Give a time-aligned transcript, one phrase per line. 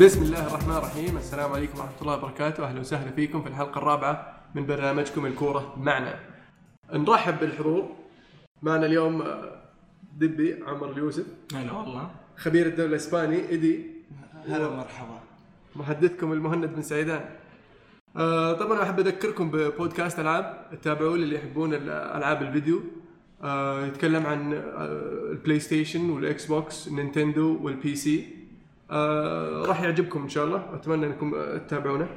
[0.00, 1.16] بسم الله الرحمن الرحيم.
[1.16, 2.64] السلام عليكم ورحمة الله وبركاته.
[2.64, 6.18] أهلا وسهلا فيكم في الحلقة الرابعة من برنامجكم الكورة معنا.
[6.92, 7.88] نرحب بالحضور.
[8.62, 9.62] معنا اليوم آه،
[10.18, 11.26] دبي عمر اليوسف.
[11.54, 12.10] هلا والله.
[12.36, 13.86] خبير الدوري الإسباني إيدي
[14.48, 15.20] هلا ومرحبا.
[15.76, 17.24] محدثكم المهند بن سعيدان.
[18.16, 20.70] آه طبعا أحب أذكركم ببودكاست ألعاب.
[20.82, 22.80] تابعوه اللي يحبون الالعاب الفيديو.
[23.42, 24.52] آه يتكلم عن
[25.32, 28.35] ال PlayStation وال Xbox Nintendo وال PC.
[28.90, 30.74] آه راح يعجبكم إن شاء الله.
[30.74, 32.08] أتمنى إنكم آه، تتابعونه.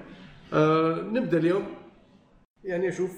[0.53, 1.63] آه نبدأ اليوم.
[2.63, 3.11] يعني أشوف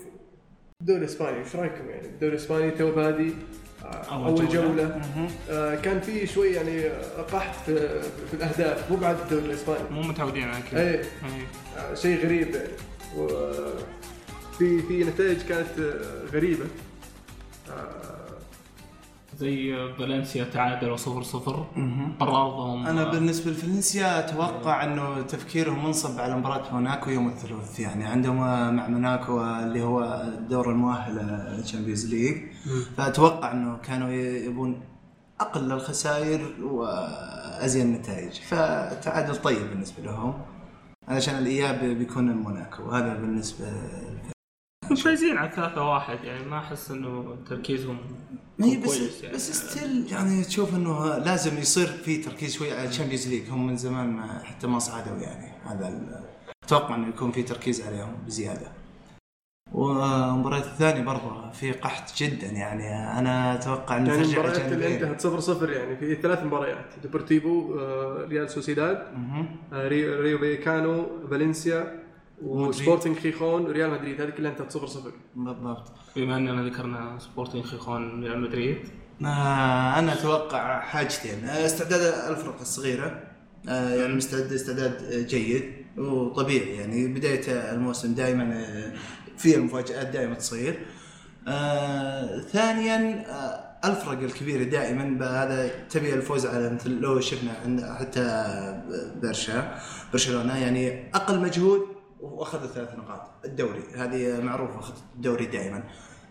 [0.81, 3.33] الدوري الإسباني إيش رأيكم؟ يعني الدوري الإسباني تو بادي
[3.83, 3.85] آه
[4.27, 4.67] أول جولة.
[4.67, 5.01] جولة.
[5.49, 6.83] آه كان في شوي يعني
[7.33, 8.91] قحط في, في الأهداف.
[8.91, 9.89] مو بعد الدوري الإسباني.
[9.91, 10.81] مو متعودين على كذا.
[10.81, 10.95] إيه.
[10.95, 11.47] إيه.
[11.77, 12.55] آه، شيء غريب.
[12.55, 12.67] يعني
[14.57, 15.79] في في نتائج كانت
[16.33, 16.65] غريبة.
[17.69, 18.10] آه،
[19.41, 21.65] زي فالنسيا تعادلوا صفر صفر.
[22.19, 28.37] برضهم أنا بالنسبة لفالنسيا أتوقع إنه تفكيرهم منصب على مباراة موناكو يوم الثلاث يعني عندهم
[28.75, 32.37] مع موناكو اللي هو الدور المؤهل لل Champions League
[32.97, 34.09] فأتوقع إنه كانوا
[34.47, 34.81] يبون
[35.39, 38.31] أقل الخسائر وازين النتائج.
[38.41, 40.33] فتعادل طيب بالنسبة لهم
[41.07, 43.65] علشان الإياب بيكون موناكو هذا بالنسبة
[45.03, 47.97] فايزين على ثلاثة واحد يعني ما أحس إنه تركيزهم
[48.59, 49.35] ما هي بس كويس يعني.
[49.35, 53.67] بس still يعني تشوف إنه لازم يصير في تركيز شوي على ال Champions League هم
[53.67, 56.21] من زمان ما حتى ما صعدوا يعني هذا
[56.63, 58.71] أتوقع إنه يكون في تركيز عليهم بزيادة
[59.71, 64.93] والمباراة الثانية برضه في قحط جدا يعني أنا أتوقع إنه يعني ترجع المباريات اللي.
[64.93, 68.97] انتهت 0 0 يعني في ثلاث مباريات ديبورتيفو آه، ريال سوسيداد.
[69.73, 72.00] آه، رايو رايو فاليكانو فالنسيا
[72.43, 75.91] وسبورتنج خيخون وريال مدريد هذه كلها انتهت 0 0 بالضبط.
[76.15, 78.77] بما أننا ذكرنا سبورتنج خيخون ريال مدريد.
[79.21, 81.43] آه أنا أتوقع حاجتين.
[81.45, 82.01] آه، استعداد
[82.31, 83.23] الفرق الصغيرة.
[83.69, 85.63] آه يعني مستعد استعداد جيد
[85.97, 86.75] وطبيعي.
[86.75, 88.65] يعني بداية الموسم دائما
[89.37, 90.79] في المفاجات دائما تصير.
[91.47, 98.45] آه ثانيا آه الفرق الكبيرة دائما هذا تبي الفوز على مثل لو شفنا عند حتى
[99.23, 99.77] برشا
[100.13, 100.57] برشلونة.
[100.57, 103.21] يعني أقل مجهود وأخذ الثلاث نقاط.
[103.45, 105.83] الدوري هذه معروفة أخذ الدوري دائما.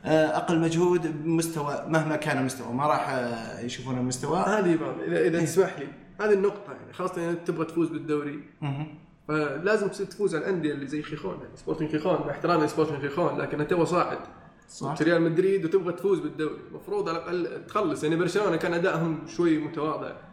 [0.04, 4.38] آه، أقل مجهود بمستوى مهما كان المستوى ما راح آه، يشوفون المستوى.
[4.38, 5.86] هذه إذا إذا تسمح لي
[6.20, 8.42] هذه النقطة يعني خاصة إذا تبغى تفوز بالدوري.
[9.28, 13.38] فلازم تصير تفوز على الأندية اللي زي خيخون يعني سبورتنج خيخون مع احترامي لسبورتنج خيخون
[13.38, 14.18] لكن أنت تو صاعد
[14.68, 15.02] صح.
[15.02, 18.04] ريال مدريد وتبغى تفوز بالدوري المفروض على الأقل تخلص.
[18.04, 20.06] يعني برشلونة كان أدائهم شوي متواضع.
[20.06, 20.29] آه،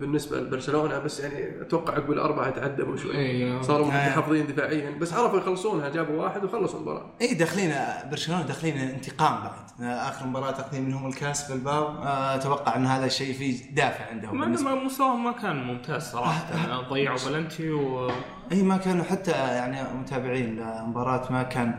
[0.00, 3.14] بالنسبة لبرشلونة بس يعني أتوقع عقب الاربعه تعدموا شوي.
[3.14, 3.62] إيه.
[3.62, 3.90] صاروا آه.
[3.90, 7.06] محافظين دفاعيا بس عرفوا يخلصونها جابوا واحد وخلصوا المباراة.
[7.20, 9.52] اي داخلين آه، برشلونة داخلين انتقام بعد.
[9.88, 14.04] آه، آخر مباراة تاخذين منهم الكاس في الباب آه، أتوقع إن هذا الشيء فيه دافع
[14.10, 16.82] عندهم ما- مستواهم ما كان ممتاز صراحة.
[16.90, 18.10] ضيعوا بلنتي و
[18.52, 21.74] اي ما كانوا حتى يعني متابعين لمباراة ما كان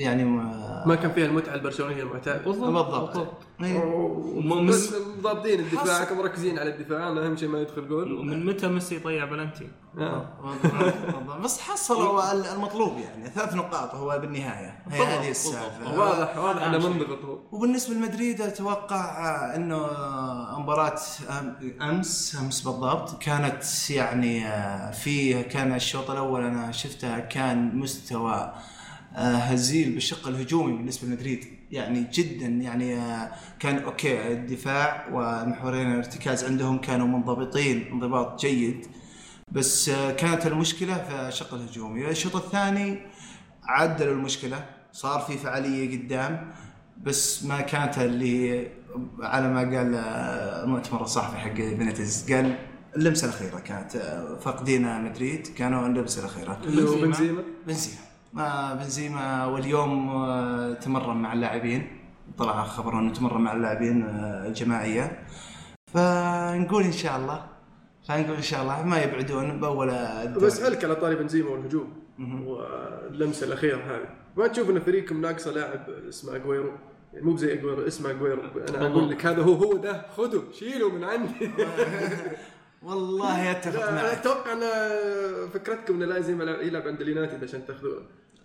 [0.00, 3.26] يعني ما ما كان فيها المتعة البرشلونية المعتاده بالضبط
[3.62, 3.76] إي.
[3.76, 6.16] وم- بس مس- ضابطين الدفاع حصل.
[6.16, 9.68] مركزين على الدفاع أهم شيء ما يدخل جول ومن متى ميسي يضيع بلنتي؟
[9.98, 10.26] آه.
[10.62, 11.36] بالضبط.
[11.44, 16.88] بس حصلوا المطلوب يعني ثلاث نقاط هو بالنهاية هي بالضبط، هذه السالفة واضح واضح إنه.
[16.88, 19.86] منضغط هو وبالنسبة لمدريد أتوقع إنه
[20.58, 20.98] مباراة
[21.80, 24.44] أمس أمس بالضبط كانت يعني
[24.92, 28.54] في كان الشوط الأول أنا شفتها كان مستوى آه،
[29.14, 31.44] هزيل بالشق الهجومي بالنسبة لمدريد.
[31.70, 38.86] يعني جدا يعني آه، كان okay الدفاع والمحورين الارتكاز عندهم كانوا منضبطين انضباط جيد.
[39.52, 42.10] بس آه، كانت المشكلة في الشق الهجومي.
[42.10, 42.98] الشوط الثاني
[43.64, 46.52] عدلوا المشكلة صار في فعالية قدام
[47.02, 48.68] بس ما كانت اللي
[49.20, 52.58] على ما قال آه، المؤتمر الصحفي حق بنتز قال
[52.96, 56.60] اللمسة الأخيرة كانت آه، فاقدين مدريد كانوا اللمسة الأخيرة.
[56.64, 57.42] اللي هو بنزيما.
[57.66, 58.09] بنزيما.
[58.32, 62.00] بنزيما آه بنزيما واليوم آه تمرن مع اللاعبين.
[62.38, 65.24] طلع خبر إنه تمرن مع اللاعبين آه الجماعية.
[65.94, 67.46] فنقول إن شاء الله
[68.08, 69.88] فنقول إن شاء الله ما يبعدون بأول.
[70.42, 71.92] بسألك على طاري بنزيما والهجوم.
[72.46, 74.08] واللمسة الأخيرة هذه.
[74.36, 76.72] ما تشوف إن فريقكم ناقصه لاعب اسمه اجويرو
[77.12, 80.06] يعني مو زي اجويرو اسمه اجويرو أنا أقول لك هذا هو هو ده.
[80.16, 81.50] خذه شيله من عندي.
[82.82, 84.18] والله أتفق أنا معك.
[84.18, 84.60] أتوقع إن
[85.54, 88.02] فكرتكم انه لازم يلعب عند اليونايتد عشان تاخذوه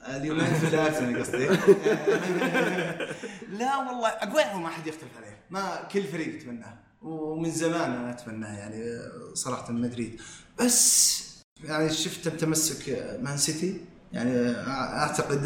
[0.08, 1.48] اليونايتد الارسنال قصدي.
[3.60, 5.40] لا والله اجويرو ما حد يختلف عليه.
[5.50, 8.84] ما كل فريق يتمناه ومن زمان أنا أتمناه يعني
[9.34, 10.22] صراحة مدريد
[10.60, 11.16] بس
[11.64, 12.90] يعني شفت التمسك
[13.22, 13.82] مان سيتي.
[14.14, 15.46] يعني أعتقد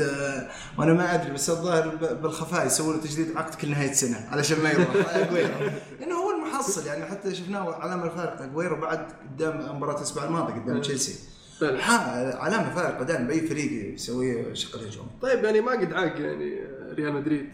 [0.77, 4.69] وأنا ما أدري بس الظاهر بالخفاء يسوون له تجديد عقد كل نهاية سنة علشان ما
[4.71, 4.87] يروح.
[5.15, 5.53] اجويرو
[5.99, 10.81] لأنه هو محصل يعني حتى شفناه علامه فارقه اجويرو بعد قدام مباراة الأسبوع الماضي قدام
[10.81, 11.15] تشيلسي.
[11.59, 11.79] فعلا.
[11.89, 15.07] ها علامه فارقه دائما بأي فريق يسوي شق الهجوم.
[15.21, 16.59] طيب يعني ما قد عاق يعني
[16.93, 17.49] ريال مدريد.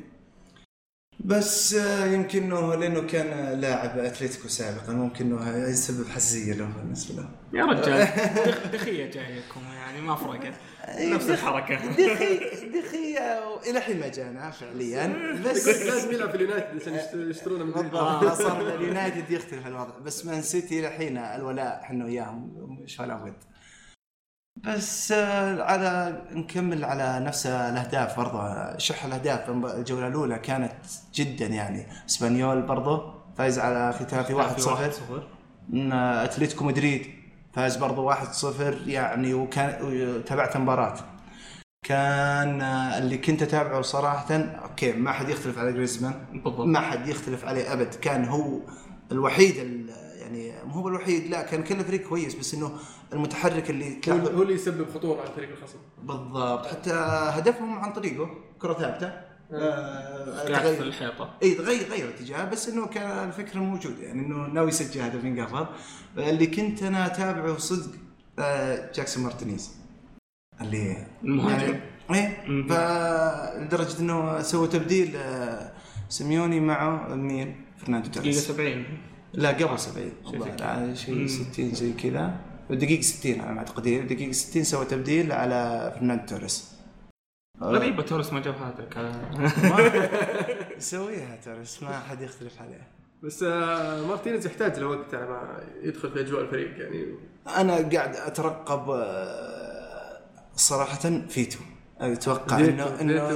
[1.19, 7.21] بس آه، يمكن إنه لأنه كان لاعب أتلتيكو سابقا ممكن إنه يسبب حساسيه له بالنسبة
[7.21, 8.07] له يا رجال
[8.51, 10.53] دخ- دخية جايكم يعني ما فرقت.
[10.99, 11.75] نفس الحركة.
[11.91, 12.37] دخي
[12.79, 13.17] دخي
[13.69, 15.07] إلى حين ما جانا فعليا.
[15.45, 18.33] بس لازم يلعب في اليونايتد عشان يشت- يشترونه من بالضبط.
[18.33, 19.99] صار اليونايتد يختلف الوضع.
[20.05, 22.51] بس مان سيتي إلى حين الولاء إحنا وياهم
[22.83, 23.33] مش ولا بد
[24.55, 28.77] بس آه، على نكمل على نفس الأهداف برضه.
[28.77, 30.71] شح الأهداف الجولة الأولى كانت
[31.13, 31.87] جدا يعني.
[32.09, 35.23] إسبانيول برضه فايز على خيتافي 1-0
[35.69, 37.05] من أتلتيكو مدريد
[37.53, 40.95] فاز برضو 1-0 يعني وكان تابعت المباراة.
[41.85, 46.13] كان آه، اللي كنت أتابعه صراحة okay ما حد يختلف على جريزمان.
[46.33, 46.59] بالضبط.
[46.65, 47.93] ما حد يختلف عليه أبد.
[47.95, 48.59] كان هو
[49.11, 52.71] الوحيد ال- يعني مو هو الوحيد لا كان كل الفريق كويس بس إنه
[53.13, 55.77] المتحرك اللي هو اللي يسبب خطورة على فريق الخصم.
[56.03, 56.65] بالضبط.
[56.65, 56.91] حتى
[57.33, 58.29] هدفهم عن طريقه
[58.59, 59.13] كرة ثابتة.
[59.53, 61.33] آه، قاعد تغير- في الحيطة.
[61.43, 65.67] إي تغير غير اتجاهه بس إنه كان الفكرة موجوده يعني إنه ناوي يسجل هدف ينقفض
[66.17, 67.91] اللي كنت أنا أتابعه صدق
[68.39, 69.71] آه، جاكسون مارتينيز.
[70.61, 71.79] اللي المهاجم.
[72.09, 72.67] يعني إيه.
[72.67, 75.71] فلدرجه إنه سووا تبديل آه،
[76.09, 78.47] سيميوني معه مين؟ فرناندو توريس.
[78.47, 78.85] 70
[79.35, 81.27] لا قبل 70 شيء زي والله، لا، شيء مم.
[81.27, 82.35] 60 زي كذا.
[82.69, 83.83] دقيقة 60 على ما أعتقد.
[83.83, 86.71] دقيقة 60 سوى تبديل على فرناندو توريس.
[87.61, 88.97] غريبه توريس ما جاب هاتريك.
[90.77, 92.87] يسويها توريس ما حد يختلف عليه.
[93.23, 97.05] بس آه، مارتينيز يحتاج له وقت على ما يدخل في أجواء الفريق يعني.
[97.57, 100.19] أنا قاعد أترقب آه،
[100.55, 101.59] صراحة فيتو.
[101.99, 103.29] أتوقع انه إنه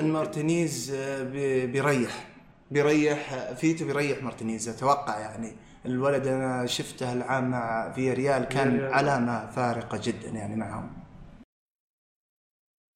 [0.00, 2.28] ان مارتينيز آه، بي- بيريح.
[2.74, 4.68] بيريح فيتو بيريح مارتينيز.
[4.68, 5.52] أتوقع يعني
[5.86, 8.80] الولد أنا شفته العام مع في ريال كان.
[8.80, 10.90] علامة فارقة جدا يعني معهم.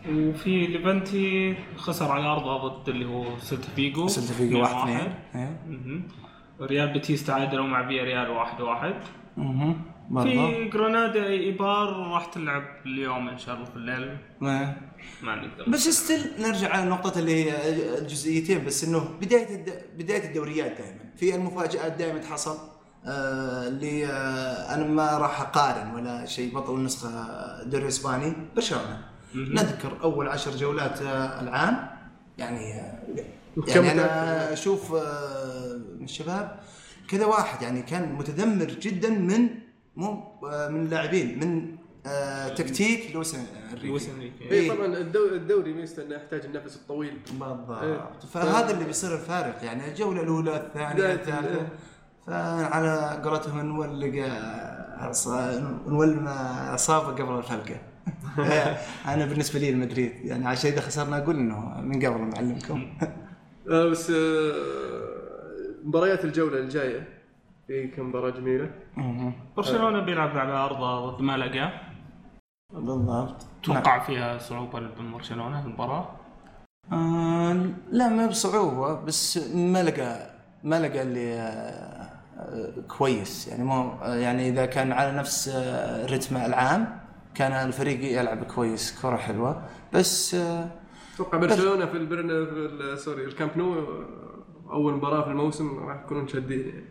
[0.08, 6.08] وفي ليفنتي خسر على ارضه ضد اللي هو سيلتا فيجو سيلتا فيجو 1 2 مهم.
[6.60, 8.94] ريال بيتيس تعادلوا مع فيا ريال واحد واحد.
[9.36, 9.74] برضه
[10.22, 14.16] في جرانادا إيبار راح تلعب اليوم إن شاء الله في الليل.
[14.40, 14.76] ما-
[15.22, 15.64] ما نقدر.
[15.70, 17.68] بس ستيل نرجع على النقطة اللي هي
[17.98, 19.82] الجزئيتين بس إنه بداية الد...
[19.98, 20.98] بداية الدوريات دائما.
[21.16, 22.58] في المفاجآت دائما تحصل
[23.06, 27.08] آه اللي آه أنا ما راح أقارن ولا شيء بطل النسخة
[27.62, 29.04] الدوري الإسباني برشلونة.
[29.34, 31.88] نذكر أول عشر جولات آه العام.
[32.38, 32.98] يعني آه
[33.68, 36.60] يعني أنا أشوف آه من الشباب
[37.08, 39.48] كذا واحد يعني كان متذمر جدا من
[39.98, 43.86] مو آه من اللاعبين من آه تكتيك لويس إنريكي.
[43.88, 44.44] لويس إنريكي.
[44.44, 44.50] إيه.
[44.50, 47.18] إيه طبعا الدو- الدوري ميزته انه يحتاج النفس الطويل.
[47.30, 48.24] بالضبط.
[48.32, 51.60] فهذا اللي بيصير الفارق يعني الجولة الأولى الثانية الثالثة.
[51.60, 51.68] ال-
[52.26, 55.58] فعلى قولتهم نولق آه،
[55.88, 56.28] نولم
[56.68, 57.76] عصابة قبل الفلقه
[59.14, 62.92] أنا بالنسبة لي المدريد يعني عشان إذا خسرنا أقول إنه من قبل معلمكم.
[63.70, 64.12] آه بس
[65.84, 67.08] مباريات الجولة الجاية.
[67.68, 68.70] في كم مباراة جميلة؟
[69.56, 71.72] برشلونة بيلعب على أرضه ضد مالاقا
[72.74, 73.46] بالضبط.
[73.62, 76.08] توقع فيها صعوبة لبرشلونه المباراة؟
[76.92, 77.52] آه
[77.90, 83.48] لا ما بصعوبة بس ما لقى اللي آه آه، كويس.
[83.48, 86.98] يعني مو آه، يعني إذا كان على نفس آه، رتم العام
[87.34, 89.62] كان الفريق يلعب كويس كرة حلوة.
[89.92, 90.68] بس آه
[91.14, 94.04] أتوقع برشلونة في البرن في ال- sorry الكامب نو آه،
[94.72, 96.84] أول مباراة في الموسم راح يكونون شادين يعني.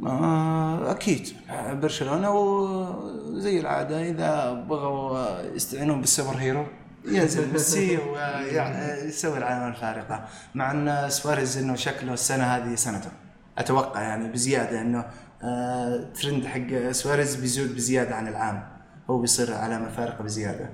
[0.00, 1.28] آه أكيد.
[1.72, 6.66] برشلونة وزي العادة إذا بغوا يستعينون بال super hero
[7.04, 10.24] ينزل ميسي ويسوي العلامة الفارقة.
[10.54, 13.10] مع أن سواريز أنه شكله السنة هذه سنته.
[13.58, 15.04] أتوقع يعني بزيادة أنه
[15.42, 18.68] آه ترند حق سواريز بيزود بزيادة عن العام.
[19.10, 20.70] هو بيصير علامة فارقة بزيادة.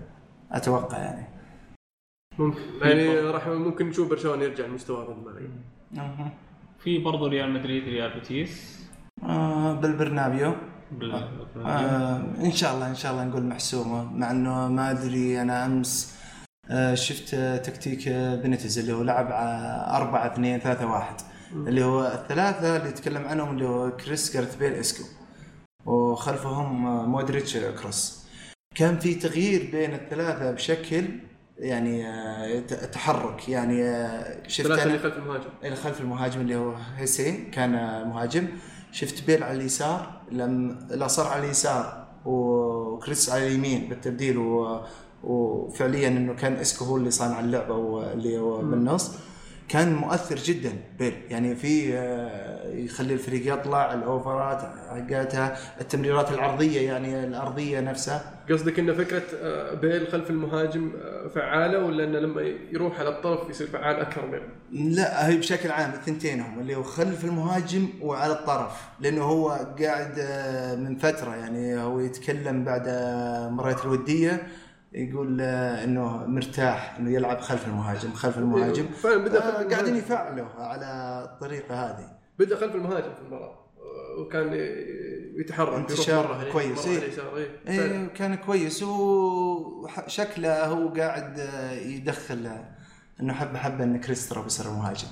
[0.52, 1.26] أتوقع يعني.
[2.38, 2.60] ممكن.
[2.82, 5.16] يعني راح ممكن نشوف برشلونة يرجع لمستواه.
[6.78, 8.77] في برضه ريال مدريد ريال بيتيس.
[9.22, 10.54] آه بالبرنابيو
[10.92, 11.28] بال-
[11.66, 14.04] آه إن شاء الله إن شاء الله نقول محسومة.
[14.12, 16.14] مع إنه ما أدري أنا أمس
[16.70, 21.14] آه شفت آه، تكتيك آه، بنتز اللي هو لعب 4 2 3 1
[21.54, 25.04] اللي هو الثلاثة اللي يتكلم عنهم اللي هو كريس جاريث بيل اسكو
[25.86, 28.28] وخلفهم آه، مودريتش آه، كروس.
[28.74, 31.04] كان في تغيير بين الثلاثة بشكل
[31.58, 32.60] يعني آه،
[32.92, 33.48] تحرك.
[33.48, 35.44] يعني آه، شفت ثلاثة أنا اللي خلف المهاجم.
[35.64, 37.72] اللي خلف المهاجم اللي هو خيسي كان
[38.08, 38.48] مهاجم.
[38.92, 44.80] شفت بيل على اليسار لم لا صار على اليسار وكريس على اليمين بالتبديل و...
[45.24, 49.10] وفعليا إنه كان إسكو هو اللي صانع اللعبة واللي بالنص.
[49.68, 57.24] كان مؤثر جدا بيل يعني في آه، يخلي الفريق يطلع الأوفرات حقتها التمريرات العرضية يعني
[57.24, 63.00] الأرضية نفسها قصدك ان فكرة آه، بيل خلف المهاجم آه، فعاله ولا إنه لما يروح
[63.00, 64.42] على الطرف يصير فعال أكثر منه؟
[64.94, 69.48] لا هي بشكل عام الثنتينهم اللي هو خلف المهاجم وعلى الطرف لأنه هو
[69.80, 70.20] قاعد
[70.78, 72.88] من فترة يعني هو يتكلم بعد
[73.52, 74.42] مباريات الودية
[74.92, 79.78] يقول آه، إنه مرتاح إنه يلعب خلف المهاجم خلف المهاجم فعلا بدأ خلف آه، قاعدين
[79.78, 79.96] المهاجم.
[79.96, 84.52] يفعلوا على الطريقة هذه بدأ خلف المهاجم في المباراة آه، وكان
[85.40, 87.80] يتحرك انتشار كويس، مرة إيه.
[87.80, 88.06] إيه.
[88.06, 91.38] كان كويس وشكله هو قاعد
[91.82, 92.50] يدخل
[93.20, 95.08] إنه حبه حبه إن كريسترو بيصير مهاجم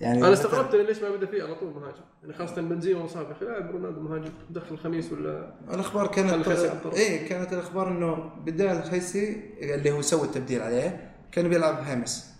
[0.00, 2.00] يعني أنا استغربت ليش ما بدا فيه على طول مهاجم.
[2.22, 4.32] يعني خاصة بنزيما مصاب يا أخي لاعب رونالدو مهاجم.
[4.50, 6.48] دخل الخميس ولا الأخبار كانت.
[6.94, 12.30] إيه كانت الأخبار إنه بدال خيسي اللي هو سوى التبديل عليه كان بيلعب هيمس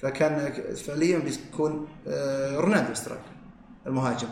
[0.00, 3.22] فكان فعليا بيكون آه، رونالدو سترايك
[3.86, 4.28] المهاجم.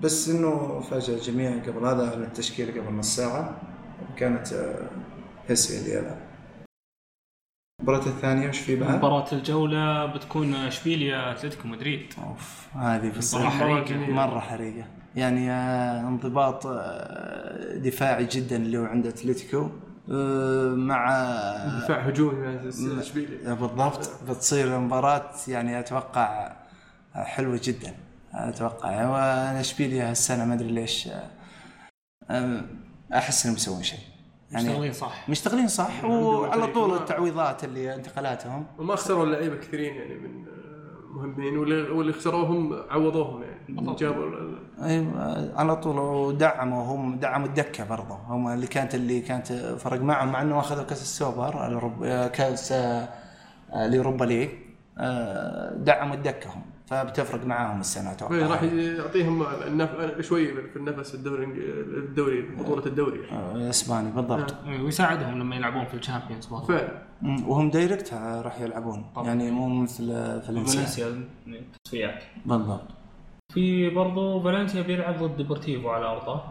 [0.00, 3.60] بس إنه فاجأ الجميع قبل هذا على التشكيلة قبل نص ساعة
[4.16, 4.88] كانت آه،
[5.48, 6.19] هيسي اللي يلعب.
[7.80, 12.14] المباراة الثانية وش في بعد؟ مباراة الجولة بتكون إشبيليا أتلتيكو مدريد.
[12.18, 13.84] أوف هذه بس مباراة حريقة.
[13.84, 14.12] جميلة.
[14.12, 14.84] مرة حريقة.
[15.16, 19.68] يعني آه، انضباط آه، دفاعي جدا اللي هو عند أتلتيكو
[20.12, 21.06] آه، مع
[21.84, 22.68] دفاع هجومي يعني
[23.00, 23.54] إشبيليا.
[23.54, 24.10] بالضبط.
[24.28, 26.52] بتصير مباراة يعني أتوقع
[27.14, 27.94] حلوة جدا.
[28.34, 28.88] أتوقع.
[29.08, 31.08] وأنا إشبيليا هالسنة ما أدري ليش
[33.14, 33.98] أحس إنهم بيسوون شيء.
[34.52, 35.28] يعني مشتغلين صح.
[35.28, 41.58] مشتغلين صح وعلى طول التعويضات اللي انتقالاتهم وما خسروا اللعيبه كثيرين يعني من آه، مهمين
[41.58, 43.94] واللي خسروهم عوضوهم يعني.
[43.98, 44.30] جابوا
[44.82, 50.32] أيوه على طول ودعموا هم دعموا الدكة برضه هم اللي كانت اللي كانت فرق معهم
[50.32, 53.08] مع انه أخذوا كأس السوبر الأوروب- كأس آه،
[53.74, 54.48] اليوروبا ليج.
[54.98, 56.62] آه، دعموا الدكة هم.
[56.90, 58.34] فبتفرق معاهم السنة أتوقع.
[58.34, 60.20] إيه، راح يعطيهم النف...
[60.20, 63.30] شوي في النفس الدوري الدوري بطولة الدوري.
[63.30, 64.54] آه، الاسباني بالضبط.
[64.66, 66.66] إيه، ويساعدهم لما يلعبون في الشامبيونز برضه.
[66.66, 67.02] فعلا.
[67.22, 69.04] وهم direct راح يلعبون.
[69.14, 69.26] طبعا.
[69.26, 70.80] يعني مو مثل آه، فالنسيا.
[70.80, 71.24] فالنسيا
[71.84, 72.22] تصفيات.
[72.46, 72.88] بالضبط.
[73.52, 76.42] في برضو فالنسيا بيلعب ضد ديبورتيفو على أرضه.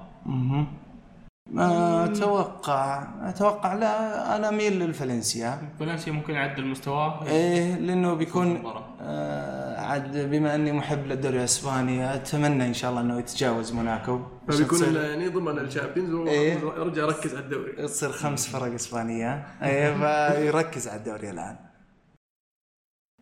[1.47, 5.69] ما أتوقع أتوقع لا أنا أميل للفالنسيا.
[5.79, 8.63] فالنسيا ممكن يعدل مستواه إيه لأنه بيكون.
[9.01, 14.19] آه عاد بما أني محب للدوري الأسباني أتمنى إن شاء الله إنه يتجاوز موناكو.
[14.47, 16.63] فبيكون يعني ضمن الشامبيونز إيه.
[16.63, 17.71] ويرجع يركز على الدوري.
[17.71, 19.47] تصير خمس فرق إسبانية.
[19.63, 19.93] إيه
[20.33, 21.55] فيركز على الدوري الآن.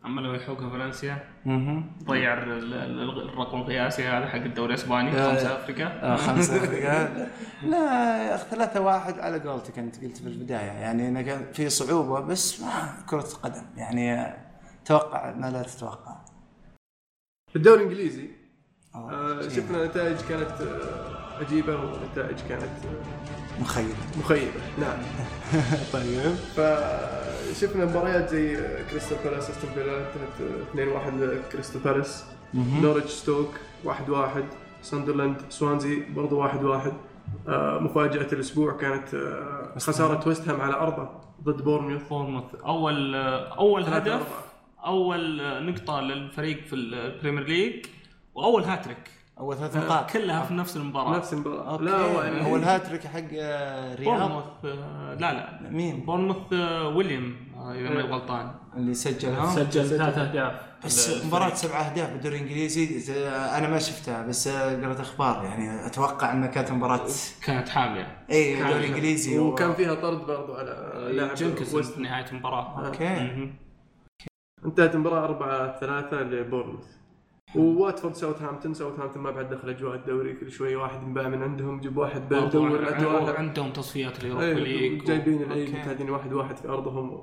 [0.05, 1.23] أما لو يحوقها فالنسيا.
[2.03, 6.03] ضيع ال- ال- الرقم القياسي هذا حق الدوري الإسباني خمسة أفرقة.
[6.03, 7.27] آه خمسة فرق.
[7.63, 12.19] لا يا أخي ثلاثة واحد على قولتك أنت قلت في البداية يعني كان في صعوبة
[12.19, 14.33] بس ما كرة قدم يعني
[14.85, 16.15] توقع ما لا تتوقع.
[17.51, 18.29] في الدوري الإنجليزي
[18.95, 24.51] أوه، آه، شيء شفنا نتائج كانت آه، عجيبة ونتائج كانت آه، مخيب مخيبة.
[24.79, 24.97] نعم.
[25.93, 26.35] طيب.
[27.53, 32.25] فشفنا مباريات زي آه، كريستال بالاس أستون فيلا انتهت 2-1 كريستال بالاس.
[32.53, 33.49] نورتش ستوك
[33.85, 33.89] 1-1
[34.81, 36.93] ساندرلاند سوانزي برضو 1-1
[37.47, 41.09] آه، مفاجأة الأسبوع كانت آه، خسارة ويست هام على أرضه
[41.43, 42.09] ضد بورنموث.
[42.09, 42.55] بورنموث.
[42.65, 44.27] أول أول ثلاثة هدف.
[44.85, 47.85] أول نقطة للفريق في البريمير ليج
[48.35, 48.97] وأول هاتريك.
[49.39, 50.11] أول ثلاث نقاط.
[50.11, 51.17] كلها في نفس المباراة.
[51.17, 51.71] نفس المباراة.
[51.71, 51.83] okay.
[51.83, 54.19] لا هو يعني هو الهاتريك حق آه، رياض.
[54.19, 55.69] بورنموث آه، لا لا.
[55.69, 58.51] مين؟ بورنموث آه، ويليام آه، إذا ماني غلطان.
[58.77, 59.45] اللي سجلها.
[59.45, 60.61] سجل ثلاث أهداف.
[60.85, 65.85] بس مباراة سبعة أهداف بالدوري الإنجليزي آه، أنا ما شفتها بس آه، قرأت أخبار يعني
[65.85, 67.01] أتوقع انها كانت مباراة
[67.45, 68.17] كانت حامية.
[68.31, 72.85] اي الدوري الانجليزي و- وكان فيها طرد برضو على لاعب جنكنسون نهاية المباراة.
[72.87, 73.51] okay.
[74.65, 76.85] انتهت المباراة 4 3 لبورنموث.
[77.55, 81.97] وواتفورد ساوثهامبتون ساوثهامبتون ما بعد دخل أجواء الدوري كل شوي واحد ينباع من عندهم جيب
[81.97, 85.81] واحد بدور عندهم تصفيات اليوروبا إيه ليج جايبين العيد okay.
[85.81, 87.21] متعادلين واحد واحد في أرضهم.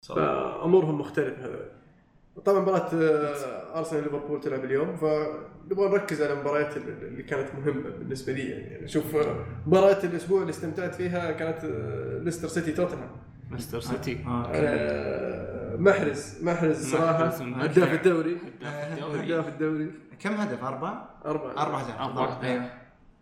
[0.00, 0.14] صح.
[0.14, 1.44] فأمورهم مختلفة.
[1.44, 1.68] هذول
[2.44, 7.90] طبعا مباراة آه، أرسنال ليفربول تلعب اليوم فنبغى نركز على المباريات اللي اللي كانت مهمة
[7.90, 8.42] بالنسبة لي.
[8.42, 13.10] يعني شوف آه، مباراة الأسبوع اللي استمتعت فيها كانت آه، ليستر سيتي توتنهام.
[13.50, 14.18] ليستر سيتي.
[14.26, 14.46] آه،
[15.78, 17.24] محرز محرز صراحة.
[17.26, 18.36] هداف الدوري.
[19.14, 19.90] هداف الدوري.
[20.20, 21.50] كم هدف؟ أربعة؟ أربعة.
[21.62, 22.06] أربعة أهداف أربعة.
[22.08, 22.28] بالضبط.
[22.30, 22.44] أهداف.
[22.44, 22.70] أيوه.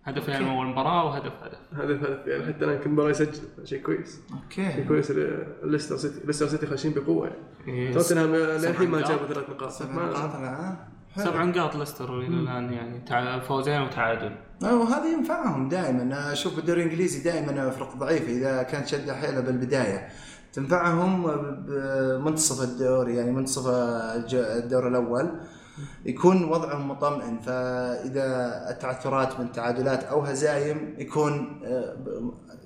[0.04, 1.58] هدفين من أول مباراة وهدف هدف.
[1.72, 3.40] هدف هدف يعني حتى الآن كل مباراه يسجل.
[3.64, 4.20] شيء كويس.
[4.50, 5.12] شيء okay كويس
[5.64, 6.26] ليستر سيتي.
[6.26, 7.38] ليستر سيتي خاشين بقوة يعني.
[7.68, 9.00] إيه، توتنهام للحين ما.
[9.00, 9.70] جابوا ثلاث نقاط.
[9.70, 10.30] سبع ما- نقاط
[11.16, 11.24] حلو.
[11.24, 13.00] سبع نقاط ليستر إلى الآن يعني.
[13.00, 14.32] تع- فوزين وتعادل.
[14.62, 16.32] وهذا ينفعهم دائما.
[16.32, 20.08] أشوف الدوري الإنجليزي دائما فرق ضعيفه إذا كانت شده حيلها بالبداية.
[20.52, 21.22] تنفعهم
[21.66, 23.66] بمنتصف الدوري يعني منتصف
[24.34, 25.30] الدور الأول.
[26.06, 28.26] يكون وضعهم مطمئن فإذا
[28.70, 31.96] التعثرات من تعادلات أو هزايم يكون آه،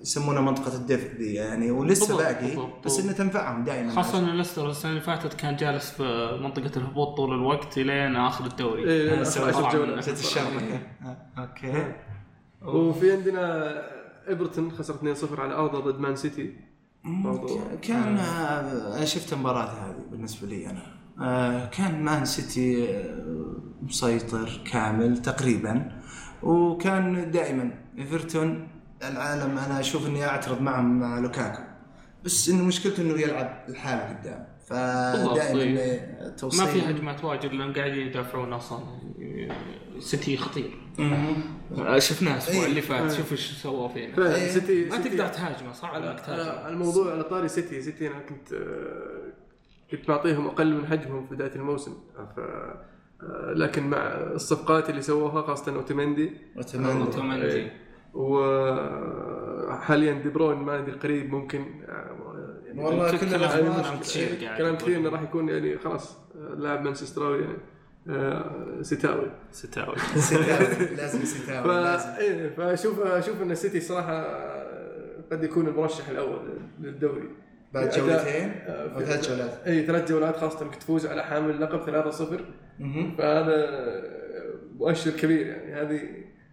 [0.00, 2.68] يسمونها منطقة الدفء ذي يعني ولسه باقي.
[2.84, 3.90] بس إنه تنفعهم دائما.
[3.90, 8.46] خاصة إن ليستر السنة اللي فاتت كان جالس في منطقة الهبوط طول الوقت لين آخر
[8.46, 8.84] الدوري.
[8.84, 10.52] إيه، الشهر
[11.04, 11.92] آه، أوكي.
[12.62, 13.72] وفي عندنا
[14.28, 16.65] إيفرتون خسر 2-0 على أرضه ضد مان سيتي.
[17.82, 20.82] كان آه، أنا شفت المباراة هذه بالنسبة لي أنا.
[21.20, 25.92] آه، كان مان سيتي آه، مسيطر كامل تقريبا
[26.42, 28.68] وكان دائما إيفرتون
[29.02, 31.62] العالم أنا أشوف إني أعترض معهم مع لوكاكو.
[32.24, 34.46] بس انه مشكلته إنه يلعب لحاله قدام.
[34.66, 38.78] فدائما توصيل ما في هجمات واجد لأن قاعدين يدافعون أصلا.
[39.98, 40.64] سيتي خطير.
[40.64, 40.85] آه،
[41.98, 42.66] شفناه الأسبوع إيه.
[42.66, 44.48] اللي فات شوف إيش سووا فينا فعلا إيه.
[44.48, 48.18] سيتي ما تقدر تهاجمه صعب على انك تهاجم على الموضوع على طاري سيتي سيتي أنا
[48.18, 49.32] كنت آه،
[49.90, 51.92] كنت معطيهم أقل من حجمهم في بداية الموسم
[52.36, 57.02] ف آه، لكن مع الصفقات اللي سووها خاصة اوتومندي أتمنى.
[57.02, 57.46] أوتومندي.
[57.46, 57.72] إيه.
[59.68, 64.76] وحاليا دي بروين ما أدري قريب ممكن آه، يعني والله كلام- كلام كثير كلام.
[64.76, 67.75] كثير إنه راح يكون يعني خلاص آه، لاعب مانشستراوي يعني آه،
[68.82, 69.30] سيتاوي.
[69.52, 69.96] سيتاوي.
[70.28, 70.86] سيتاوي.
[70.96, 71.24] لازم.
[71.24, 72.08] سيتاوي لازم.
[72.18, 76.38] إيه فاشوف أشوف إن السيتي صراحة آه، قد يكون المرشح الأول
[76.80, 77.28] للدوري.
[77.74, 79.50] بعد جولتين؟ آه، أو ثلاث جولات.
[79.66, 82.40] اي ثلاث جولات خاصة إنك تفوز على حامل اللقب 3-0
[82.78, 83.16] مهم.
[83.18, 83.66] فهذا
[84.78, 85.74] مؤشر كبير يعني.
[85.74, 86.00] هذه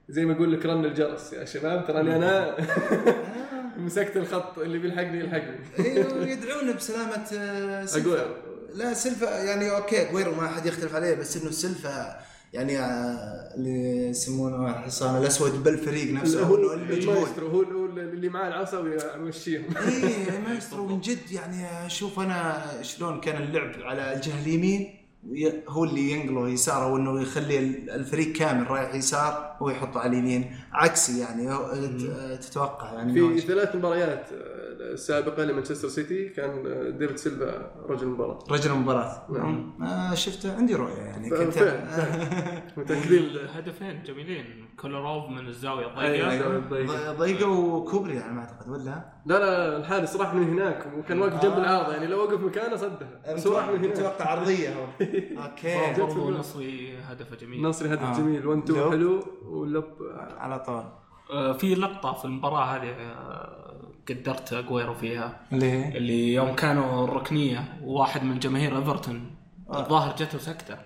[0.10, 1.34] زي ما يقول لك رن الجرس.
[1.34, 2.56] يا شباب تراني أنا
[3.86, 5.60] مسكت الخط اللي بيلحقني يلحقني.
[5.80, 8.30] أيوه يدعون بسلامة آه، سيلفا أقول
[8.74, 12.20] لا سيلفا يعني okay أجويرو ما حد يختلف عليه بس إنه سيلفا
[12.54, 18.80] يعني آه، اللي يسمونه الحصان الأسود بالفريق نفسه هو المايسترو هو هو اللي معاه العصا
[18.80, 25.04] ويمشيهم إيه مايسترو من جد يعني أشوف أنا شلون كان اللعب على الجهة اليمين
[25.68, 27.60] هو اللي ينقله يساره وإنه يخلي
[27.96, 31.58] الفريق كامل رايح يسار هو يحطه على اليمين عكسي يعني
[32.38, 34.26] تتوقع يعني في ثلاث مباريات
[34.92, 38.40] آه، سابقه لمانشستر سيتي كان آه، ديفيد سيلفا رجل المباراة.
[38.52, 39.26] رجل المباراة.
[39.30, 39.74] نعم.
[39.84, 41.30] آه شفته عندي رؤية يعني.
[41.30, 41.58] كنت.
[42.78, 43.38] متأكدين.
[43.56, 44.68] هدفين جميلين.
[44.80, 45.88] كولاروف من الزاوية.
[45.88, 46.60] الضيقة.
[46.70, 47.14] ضيقة.
[47.14, 51.44] ض- ضيقة وكوبري على ما أعتقد ولا؟ لا لا الحارس راح من هناك وكان واقف
[51.44, 53.34] جنب العارضه يعني لو وقف مكانه صدها.
[53.36, 53.92] بس راح من هناك.
[53.98, 54.86] متوقع عرضية هو.
[55.44, 56.02] okay.
[56.02, 57.62] برضو نصري هدفه جميل.
[57.62, 58.18] نصري هدف آه.
[58.18, 58.48] جميل.
[58.48, 58.92] 1 2 lob.
[58.92, 59.24] حلو.
[59.46, 59.84] و lob.
[60.38, 60.84] على طول.
[61.32, 63.73] آه، في لقطة في المباراة هذه آه،
[64.10, 65.40] قدرت أجويرو فيها.
[65.54, 69.32] اللي هي اللي يوم كانوا الركنية وواحد من جماهير إيفرتون
[69.74, 70.78] الظاهر جته سكتة.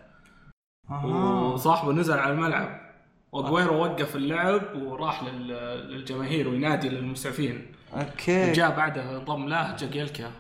[0.89, 1.51] آه.
[1.53, 2.87] وصاحبه نزل على الملعب.
[3.31, 8.49] واجويرو وقف اللعب وراح لل- للجماهير وينادي للمسعفين okay.
[8.51, 10.31] وجاء بعدها انضم له جاكيلكا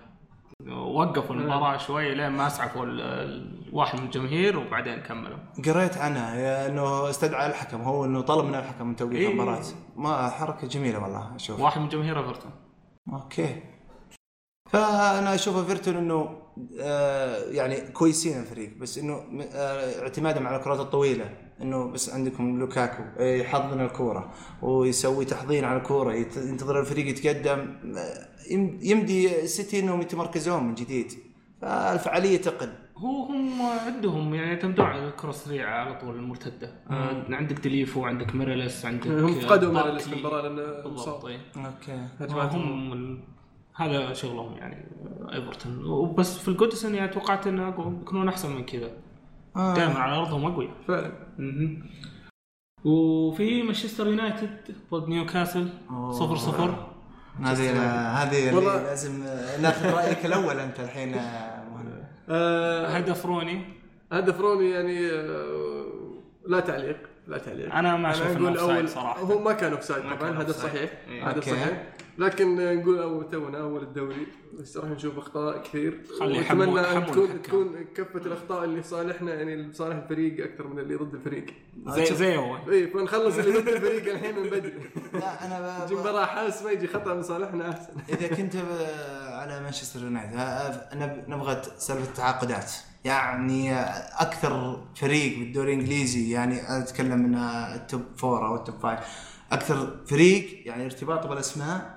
[0.69, 2.85] وقفوا المباراة شوي لين ما أسعفوا
[3.71, 5.37] واحد من الجماهير وبعدين كملوا.
[5.65, 9.27] قريت عنها إنه استدعى الحكم هو إنه طلب من الحكم من توقيف إيه.
[9.29, 9.63] المباراة.
[9.95, 11.59] ما حركة جميلة والله أشوف.
[11.59, 12.51] واحد من جماهير إيفرتون.
[13.13, 13.55] okay.
[14.71, 16.41] فأنا أشوف ايفرتون إنه
[16.81, 23.03] آه يعني كويسين الفريق بس إنه آه اعتمادهم على الكرات الطويلة إنه بس عندكم لوكاكو
[23.19, 27.75] آه، يحضن الكورة ويسوي تحضين على الكورة ينتظر الفريق يتقدم
[28.51, 31.11] يم- يمدي السيتي إنهم يتمركزون من جديد.
[31.61, 32.73] فالفعالية تقل.
[32.97, 36.71] هو هم عندهم يعني يعتمدون على الكره السريعه على طول المرتدة.
[36.89, 37.25] آه.
[37.29, 39.83] عندك دليفو عندك ميريلس عندك هم فقدوا باركلي.
[39.91, 41.39] ميريلس في المباراه لأنه بالضبط إيه.
[41.55, 42.07] okay.
[42.31, 43.19] هم من-
[43.75, 44.85] هذا شغلهم يعني
[45.33, 48.89] ايفرتون وبس في القدس اني توقعت انه أقوى- بيكونون أحسن من كذا.
[49.55, 49.73] آه.
[49.75, 50.71] دائما على أرضهم أقوياء.
[50.87, 51.11] فعلا.
[52.85, 56.11] وفي مانشستر يونايتد ضد نيوكاسل أوه.
[56.11, 56.87] صفر صفر.
[57.43, 57.71] هذه
[58.23, 61.15] هذه لازم آه، ناخذ رأيك الأول أنت الحين
[62.29, 63.61] آه، هدف روني
[64.11, 65.85] هدف روني يعني آه
[66.47, 69.19] لا تعليق لا تعليق أنا ما نقول أوفسايد أول صراحة.
[69.21, 70.73] هو ما كان أوفسايد طبعا هدف أوفسايد.
[70.73, 71.23] صحيح إيه.
[71.29, 71.45] هدف.
[71.49, 71.83] صحيح
[72.17, 74.27] لكن نقول اول تونا أول الدوري.
[74.59, 76.01] بس راح نشوف أخطاء كثير.
[76.19, 77.41] خلي أن يحمون تكون.
[77.41, 81.45] تكون كفه الأخطاء اللي في صالحنا يعني لصالح الفريق أكثر من اللي ضد الفريق.
[81.87, 84.73] زي زي اول إي فنخلص اللي ضد الفريق الحين من بدري.
[85.13, 87.93] لا أنا ب- نجي مباراه حاسمه يجي خطأ من صالحنا أحسن.
[88.09, 88.55] إذا كنت
[89.31, 90.79] على مانشستر يونايتد
[91.27, 92.71] نبغى سالفه التعاقدات.
[93.05, 93.73] يعني
[94.21, 97.35] أكثر فريق بالدوري الإنجليزي يعني أتكلم من
[97.75, 98.99] ال top four أو ال top five.
[99.51, 101.96] أكثر فريق يعني ارتباطه بالأسماء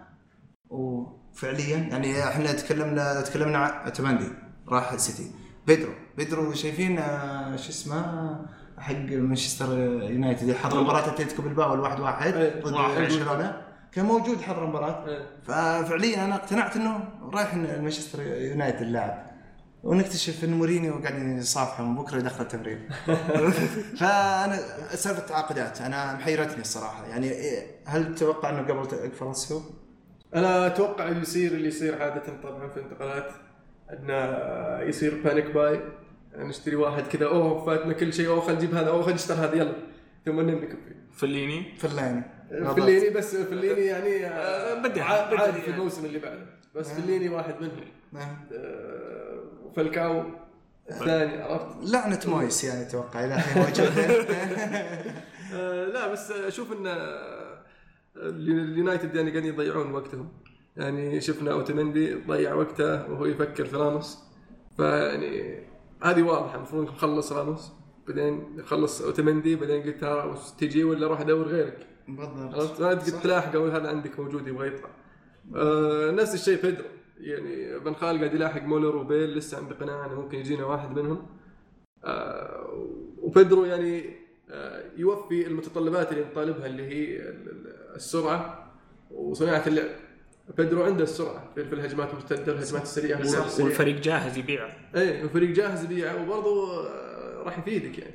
[0.71, 4.33] وفعليا يعني إحنا تكلمنا تكلمنا عن
[4.69, 5.31] راح السيتي.
[5.67, 8.37] بيدرو بيدرو شايفين آه، شو اسمه
[8.79, 13.01] حق مانشستر يونايتد حضر مباراة أتلتيكو بالباو الواحد واحد إيه، ضد واحد.
[13.01, 13.63] برشلونة.
[13.93, 15.09] كان موجود حضر المباراة.
[15.09, 15.27] إيه.
[15.43, 19.31] ففعليا أنا اقتنعت إنه رايح مانشستر يونايتد اللاعب.
[19.83, 22.89] ونكتشف إن مورينيو قاعدين يصافحوا بكرة يدخل التمرين.
[24.01, 24.59] فأنا
[24.95, 25.81] سالفه التعاقدات.
[25.81, 27.07] أنا محيرتني الصراحة.
[27.07, 28.87] يعني إيه، هل تتوقع إنه قبل
[29.31, 29.63] السوق؟
[30.35, 33.33] أنا أتوقع اللي يصير اللي يصير عادة طبعا في الانتقالات
[33.93, 35.81] إنه يصير panic buy
[36.37, 39.55] نشتري واحد كذا أوه فاتنا كل شيء أوه خلينا نجيب هذا أوه خلينا نشتري هذا
[39.57, 39.73] يلا.
[40.27, 42.23] ثم نملك فيه فليني؟ فلاني
[42.77, 46.47] فليني بس فليني يعني آه، بدي- ع- بدي- عادي في الموسم اللي بعده.
[46.75, 47.85] بس فليني واحد منهم.
[48.13, 48.37] نعم.
[48.53, 50.25] آه، وفالكاو
[50.91, 53.93] الثاني عرفت؟ لعنة مويس يعني أتوقع إلى الحين موجود
[55.55, 57.40] آه، لا بس أشوف ان آه،
[58.17, 60.29] اليونايتد يعني قاعدين يضيعون وقتهم.
[60.77, 64.19] يعني شفنا اوتمندي ضيع وقته وهو يفكر في راموس.
[64.77, 65.63] فيعني
[66.03, 67.73] هذه واضحة المفروض يخلص راموس
[68.09, 73.19] بعدين يخلص اوتمندي بعدين قلت راموس تجي ولا أروح أدور غيرك؟ بالضبط عرفت ما تقدر
[73.19, 74.91] تلاحقه هذا عندك موجود يبغى يطلع.
[75.57, 76.85] آه نفس الشيء بيدرو.
[77.21, 81.27] يعني بن خال قاعد يلاحق مولر وبيل لسه عنده قناعة إنه ممكن يجينا واحد منهم.
[82.05, 84.17] آه وبيدرو يعني
[84.51, 87.35] آه يوفي المتطلبات اللي نطالبها اللي هي
[87.97, 88.71] السرعة
[89.11, 89.89] وصناعة اللعب.
[90.57, 93.21] بيدرو عنده السرعة في في الهجمات المرتدة الهجمات السريعة.
[93.61, 98.15] والفريق جاهز يبيع إيه الفريق جاهز يبيعه وبرضه آه، راح يفيدك يعني.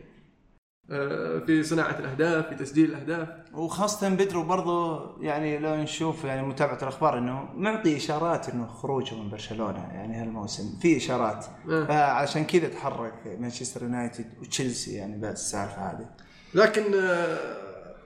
[0.91, 3.27] آه في صناعة الأهداف في تسجيل الأهداف.
[3.53, 9.29] وخاصة بدرو برضو يعني لو نشوف يعني متابعة الأخبار إنه معطي إشارات إنه خروجه من
[9.29, 10.79] برشلونة يعني هالموسم.
[10.81, 11.45] في إشارات.
[11.69, 11.85] آه.
[11.85, 16.09] فعشان كذا تحرك مانشستر يونايتد وتشيلسي يعني بعد السالفة هذه.
[16.53, 17.64] لكن آه،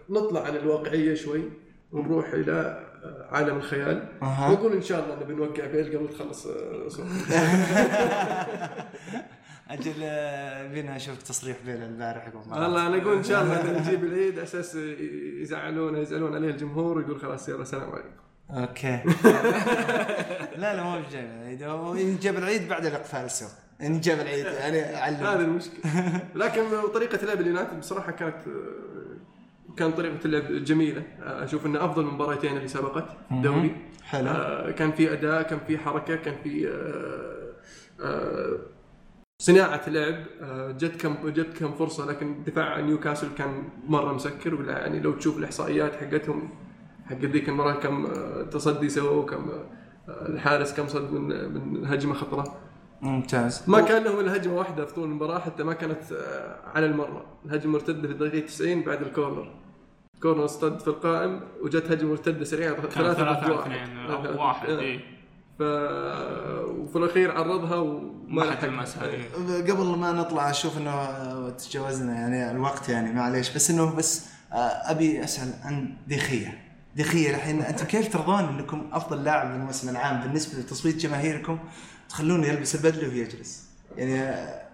[0.09, 1.43] نطلع عن الواقعية شوي
[1.91, 4.07] ونروح إلى آه، عالم الخيال.
[4.21, 4.49] أها.
[4.49, 6.89] ونقول إن شاء الله نبي نوقع بيل قبل تخلص آه،.
[9.69, 14.39] أجل آه، بينا أشوف تصريح بيل البارح والله أنا أقول إن شاء الله نجيب العيد
[14.39, 14.75] أساس
[15.41, 18.09] يزعلون يزعلون عليه الجمهور ويقول خلاص يلا سلام عليكم.
[18.49, 18.99] أوكي.
[20.61, 21.63] لا لا ما بجيب العيد.
[21.63, 23.49] هو ينجب العيد بعد الإقفال السوق.
[23.79, 25.81] ينجب العيد يعني هذه علم المشكلة.
[26.35, 28.35] لكن طريقة لعب اليونايتد بصراحة كانت
[29.79, 31.03] كان طريقة اللعب جميلة.
[31.23, 34.29] آه، أشوف إنه أفضل من المباراتين اللي سبقت الدوري حلو.
[34.29, 37.53] آه، كان في أداء كان في حركة كان في آه،
[38.05, 38.57] آه،
[39.41, 40.23] صناعة لعب.
[40.77, 45.37] جت كم جت كم فرصة لكن دفاع نيوكاسل كان مرة مسكر ولا يعني لو تشوف
[45.37, 46.49] الإحصائيات حقتهم
[47.05, 48.07] حق ذيك المباراة كم
[48.51, 49.49] تصدي سووا كم
[50.09, 52.43] الحارس كم صد من من هجمة خطرة.
[53.01, 53.63] ممتاز.
[53.67, 56.01] ما كان لهم إلا هجمة واحدة في طول المباراة حتى ما كانت
[56.75, 59.58] على المره الهجمة مرتدة في الدقيقة 90 بعد الكورنر.
[60.21, 64.99] كورنر اصطد في القائم وجت هجمة مرتدة سريعة ثلاثة واحد اثنين ثلاثة أو واحد اي
[65.59, 68.65] ف وفي الأخير عرضها وما ما لحق.
[68.65, 69.23] لمسها إيه.
[69.71, 73.55] قبل ما نطلع أشوف إنه تجاوزنا يعني الوقت يعني معليش.
[73.55, 74.55] بس إنه بس آه،
[74.91, 76.61] أبي أسأل عن دخيه
[76.95, 81.59] دخيه الحين أنتم كيف ترضون إنكم أفضل لاعب بالموسم العام بالنسبة لتصويت جماهيركم؟
[82.09, 83.69] تخلونه يلبس البدلة ويجلس.
[83.97, 84.67] يعني آه،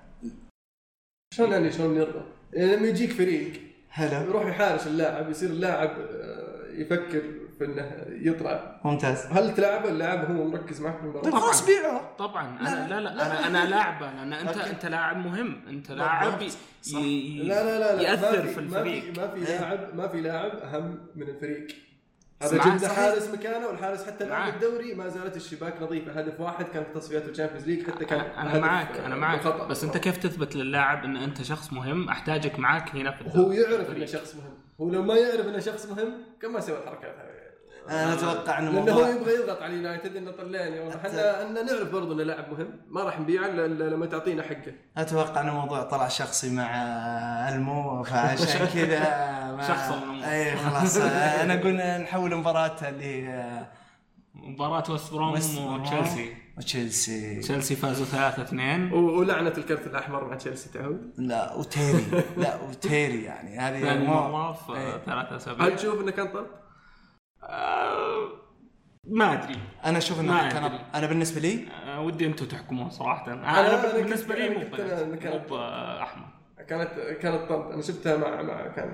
[1.33, 2.21] شلون يعني شلون نرضى؟
[2.53, 3.64] يعني لما يجيك فريق
[3.97, 4.21] هلا.
[4.21, 7.21] يروح يحارش اللاعب يصير اللاعب آه، يفكر
[7.59, 7.91] في إنه
[8.31, 8.81] يطلع.
[8.85, 9.25] ممتاز.
[9.31, 12.15] هل تلعبه اللاعب هو مركز معك في طيب المباراه؟ خلاص بيعه.
[12.17, 12.59] طبعا.
[12.59, 14.69] أنا لا لا, أنا أنا لاعب لأن انت أوكي.
[14.69, 15.61] أنت لاعب مهم.
[15.67, 18.01] أنت لاعب ي- لا لا لا, لا.
[18.01, 19.03] يأثر ما في ما الفريق.
[19.13, 21.67] في ما في لاعب ما في لاعب أهم من الفريق.
[22.43, 22.91] هذا جبنا صحيح.
[22.95, 24.53] حارس مكانه والحارس حتى الآن معاك.
[24.53, 28.19] بالدوري ما زالت الشباك نظيفة هدف واحد كان في تصفيات ال Champions League حتى كان
[28.19, 29.67] أنا معك آه، أنا معك بالخطأ.
[29.67, 33.57] بس أنت كيف تثبت للاعب إن أنت شخص مهم أحتاجك معك هنا في هو الدوري.
[33.57, 37.15] يعرف إنه شخص مهم هو لو ما يعرف إنه شخص مهم كان ما سوى الحركات
[37.17, 37.34] هذه
[37.89, 41.61] أنا أتوقع إنه لأنه هو موضوع يبغى يضغط على اليونايتد إنه طلعني والله إحنا إحنا
[41.63, 44.73] نعرف برضه إنه لاعب مهم ما راح نبيعه الا لما تعطينا حقه.
[44.97, 46.69] أتوقع إنه موضوع طلع شخصي مع
[47.49, 48.99] ألمو فعشان كذا
[49.51, 50.23] ما- شخص ألمو.
[50.23, 50.97] اي خلاص.
[50.97, 53.65] أنا أقول نحول مباراة اللي هي
[54.33, 60.23] مباراة وست بروم وست بروم وتشيلسي وتشيلسي تشيلسي فازوا 3 2 و- ولعنه الكرت الأحمر
[60.27, 61.13] مع تشيلسي تعود.
[61.17, 62.05] لا وتيري.
[62.37, 63.57] لا وتيري يعني.
[63.59, 64.97] هذه ثاني مو- مرة في إيه.
[65.05, 66.45] 3 هل 7 تشوف إنه كان طرد؟
[69.07, 69.59] ما أدري.
[69.85, 70.79] أنا أشوف ما انه كان أدري.
[70.95, 73.25] أنا بالنسبة لي آه، ودي أنتم تحكمون صراحة.
[73.25, 75.57] أنا- أنا, أنا بالنسبة لي مو مو
[76.01, 76.25] احمر
[76.67, 76.89] كانت
[77.21, 78.89] كانت طرد أنا شفتها مع مع كان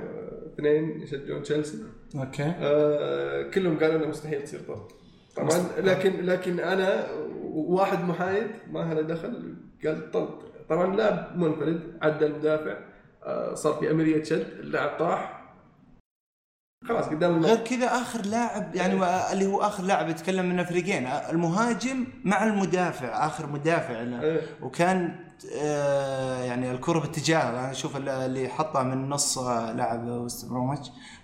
[0.54, 1.84] اثنين يشجعون تشيلسي.
[2.16, 2.54] أوكي.
[2.60, 4.88] آه كلهم قالوا إنه مستحيل تصير طرد
[5.36, 7.08] طبعا لكن لكن أنا
[7.54, 10.30] واحد محايد ما له دخل قال طرد
[10.70, 12.78] طبعا لاعب منفرد عدى المدافع
[13.24, 15.41] آه صار في عمليه شد اللاعب طاح.
[16.88, 21.08] خلاص قدام غير كذا آخر لاعب يعني و- اللي هو آخر لاعب يتكلم من فريقين
[21.08, 24.22] المهاجم مع المدافع آخر مدافع له.
[24.22, 24.42] إيه.
[24.62, 25.16] وكان
[25.62, 30.48] آه، يعني الكرة باتجاه أنا أشوف ال- اللي حطها من النص آه، لاعب وست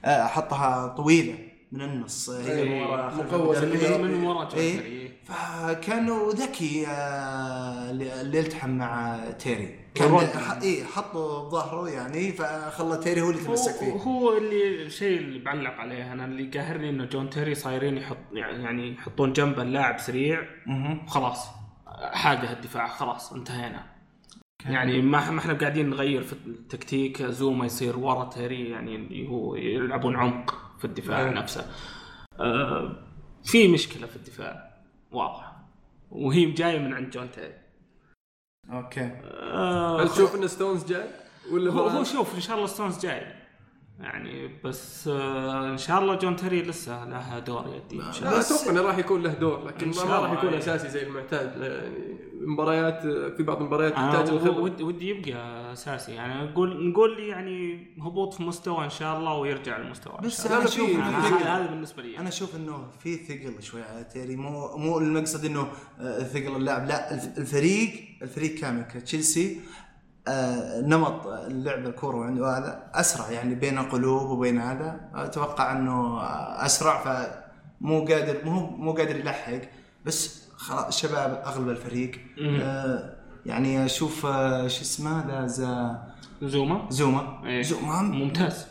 [0.05, 1.35] آه، حطها طويلة
[1.71, 3.13] من النص هي إيه، وراء.
[3.13, 3.97] من- إيه.
[3.97, 4.77] من ورا جون إيه.
[4.79, 5.11] تيري.
[5.25, 13.21] فكانوا ذكي آه، اللي اللي التحم مع تيري كان إيه حطه بظهره يعني فخلى تيري
[13.21, 13.91] هو اللي تمسك فيه.
[13.91, 16.13] هو اللي الشيء اللي بعلق عليه.
[16.13, 20.41] أنا اللي قاهرني إنه جون تيري صايرين يحط يعني يحطون جنبه اللاعب سريع.
[20.65, 21.03] مهم.
[21.05, 21.47] وخلاص
[22.13, 22.87] حاجة الدفاع.
[22.87, 23.85] خلاص انتهينا.
[24.65, 27.23] يعني ما ما إحنا قاعدين نغير في التكتيك.
[27.23, 31.31] زوما يصير ورا تيري يعني هو يلعبون عمق في الدفاع أيوة.
[31.31, 31.71] نفسه.
[32.39, 33.03] آه
[33.43, 34.77] في مشكلة في الدفاع.
[35.11, 35.57] واضحه
[36.11, 37.66] وهي جاية من عند جون تيري.
[38.71, 39.09] okay.
[39.23, 41.07] آه هل تشوف إن ستونز جاي؟
[41.51, 43.21] ولا هو, هو؟ شوف إن شاء الله ستونز جاي.
[43.99, 48.41] يعني بس آه إن شاء الله جون تيري لسه له دور يدي إن شاء الله.
[48.41, 50.57] أتوقع إنه راح يكون له دور لكن ما راح يكون إيه.
[50.57, 53.01] أساسي زي المعتاد يعني مباريات
[53.37, 54.59] في بعض المباريات تحتاج الخبرة.
[54.61, 59.33] ودي ودي يبقى أساسي يعني نقول نقول لي يعني هبوط في مستوى إن شاء الله
[59.37, 60.89] ويرجع للمستوى إن بس أنا أشوف
[61.45, 62.17] هذا بالنسبة لي.
[62.17, 65.67] أنا أشوف إنه في ثقل شوي على تيري مو مو المقصد إنه
[65.99, 69.59] آه، ثقل اللاعب لا الف- الفريق الفريق كامل كتشيلسي
[70.27, 74.99] آه، نمط اللعب الكورة عنده هذا أسرع يعني بين القلوب وبين هذا.
[75.15, 76.21] أتوقع إنه
[76.65, 79.53] أسرع فمو قادر مو مو قادر يلحق
[80.05, 82.11] بس خلاص شباب أغلب الفريق.
[82.61, 83.13] آه،
[83.45, 86.03] يعني أشوف آه، شو اسمه ذا زا-
[86.41, 87.41] زوما؟ زوما.
[87.45, 87.61] إيه.
[87.63, 88.65] زوما؟ ممتاز.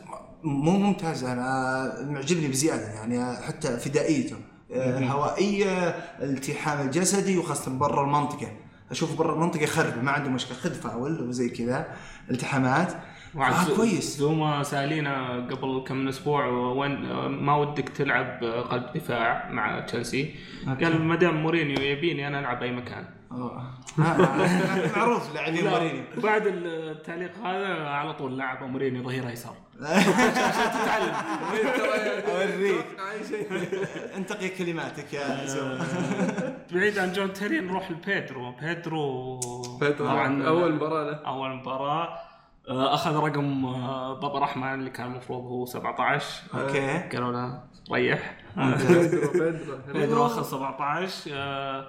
[0.45, 4.37] مو ممتاز أنا معجبني بزيادة يعني حتى فدائيته
[4.75, 5.89] آه، هوائيه
[6.23, 8.49] الالتحام الجسدي وخاصة برا المنطقة.
[8.91, 11.87] أشوف برا المنطقة يخرب ما عنده مشكلة خذ فاول وزي كذا
[12.31, 12.93] التحامات.
[13.37, 14.17] آه زو- كويس.
[14.19, 16.93] زوما سالينا قبل كم من أسبوع وين
[17.29, 20.35] ما ودك تلعب قلب دفاع مع تشيلسي؟
[20.67, 23.05] قال ما دام مورينيو يبيني أنا ألعب أي مكان.
[23.33, 23.63] آه.
[24.97, 26.03] معروف لاعبين لا، مورينيو.
[26.17, 29.51] بعد التعليق هذا على طول لعب مورينيو ظهير أيسر.
[32.29, 32.85] أوريك.
[33.13, 33.47] اي شيء
[34.17, 35.47] انتقي كلماتك يا
[36.73, 38.53] بعيد عن جون تيري نروح لبيدرو.
[38.63, 39.41] بيدرو
[39.81, 41.17] بيدرو طبعا أول مباراة له.
[41.27, 42.19] أول مباراة.
[42.69, 46.25] أخذ رقم آه، بابا رحمن اللي كان المفروض هو 17
[46.55, 46.99] okay.
[47.17, 48.37] قالوا له ريح.
[48.57, 49.79] بيدرو بيدرو.
[49.93, 51.87] بيدرو أخذ 17 آه،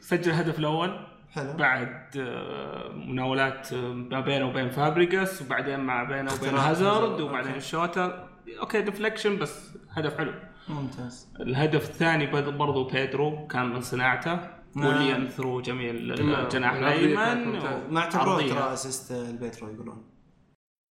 [0.00, 1.00] سجل الهدف الأول.
[1.30, 1.52] حلو.
[1.52, 7.60] بعد آه، مناولات آه، ما بينه وبين فابريجاس وبعدين مع بينه وبين هازارد وبعدين okay.
[7.64, 8.28] شوتا
[8.60, 10.32] okay deflection بس هدف حلو.
[10.68, 11.28] ممتاز.
[11.40, 14.55] الهدف الثاني برضو بيدرو كان من صناعته.
[14.76, 14.86] نعم.
[14.86, 16.44] ويليان through جميل نعم.
[16.44, 17.60] الجناح الأيمن.
[17.90, 18.52] ما اعتبروها عرضية.
[18.52, 20.04] ترى assist لبيدرو يقولون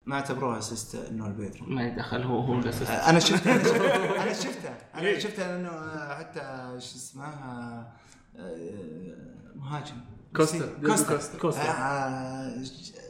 [0.06, 3.90] ما اعتبروها assist إنه البيدرو ما يدخل هو هو ال assist أنا شفته أنا شفته
[4.24, 5.70] أنا شفته أنا شفته لأنه
[6.16, 6.42] حتى
[6.80, 7.88] شو اسمه آه،
[8.36, 9.16] آه،
[9.56, 9.96] مهاجم
[10.36, 11.38] كوستا، كوستا كوستا.
[11.38, 11.72] كوستا.
[11.72, 12.64] آه،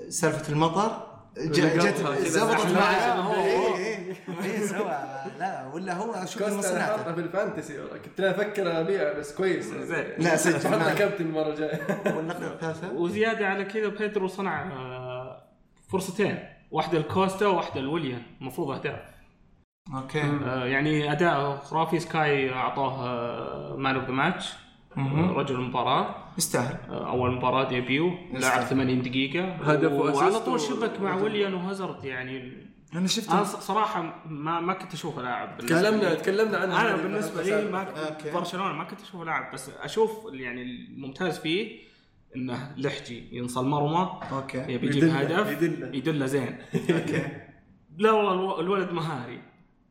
[0.09, 3.31] سالفة المطر جت زبطت كذا.
[3.35, 4.99] اي اي اي سوى
[5.39, 7.77] لا ولا هو شوف أنا حاطه مصنعته في ال fantasy.
[8.05, 9.65] كنت أنا أفكر ابيعه بس كويس.
[9.65, 10.05] زين.
[10.17, 10.95] لا سجل حطه معه.
[10.95, 11.79] كابتن المرة الجاية.
[12.05, 15.43] والنقطه الثالثه وزيادة على كذا بيدرو صنع آه،
[15.91, 16.39] فرصتين.
[16.71, 18.21] واحدة الكوستا وواحدة الويليان.
[18.41, 18.99] المفروض اهداف
[19.95, 20.21] okay.
[20.21, 21.99] آه، يعني أداء خرافي.
[21.99, 24.53] سكاي أعطاه man of the match
[25.37, 26.77] رجل المباراه يستاهل.
[26.89, 29.43] آه، أول مباراة debut لعب 80 دقيقة.
[29.55, 31.15] هدف وعلى طول و- شبك مع.
[31.15, 32.53] ويليان وهازارد يعني
[32.95, 33.33] أنا شفته.
[33.33, 36.15] أنا صراحة ما ما كنت اشوفه لاعب بالنسبة تكلمنا لي.
[36.15, 37.81] تكلمنا عنها أنا بالنسبة لي ما.
[38.07, 38.31] okay.
[38.31, 41.79] برشلونة ما كنت اشوفه لاعب بس أشوف يعني الممتاز فيه
[42.35, 44.57] إنه لا جا ينص المرمى okay.
[44.73, 45.95] يبي يجيب هدف يدله.
[45.95, 46.57] يدله زين.
[46.73, 47.27] okay.
[47.97, 49.41] لا والله الو- الولد مهاري.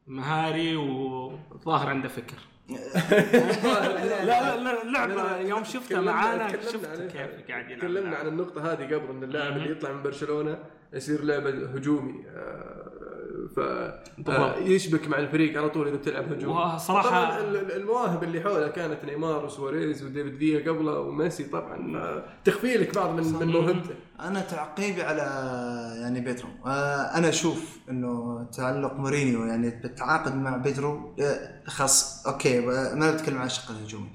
[0.07, 2.37] مهاري والظاهر عنده فكر.
[2.68, 6.87] لا لا لا اللعبه يوم شفته تكلمنا- معانا شفت.
[7.12, 10.59] كيف قاعد يلعب تكلمنا عن النقطة هذه قبل إن اللاعب اللي يطلع من برشلونة
[10.92, 12.24] يصير لاعب هجومي.
[12.37, 12.84] آه،
[13.57, 13.59] ف.
[14.30, 16.52] آه، يشبك مع الفريق على طول إذا بتلعب هجوم.
[17.40, 22.94] ال- المواهب اللي حوله كانت نيمار وسواريز وديفيد فيا قبله وميسي طبعا آه، تخفي لك
[22.94, 23.94] بعض من من موهبته.
[24.20, 25.22] أنا تعقيبي على
[26.00, 26.48] يعني بيدرو.
[26.66, 26.70] آه
[27.18, 32.61] أنا أشوف إنه تعلق مورينيو يعني بالتعاقد مع بيدرو آه خاص okay
[32.94, 34.09] ما نتكلم عن الشق الهجومي.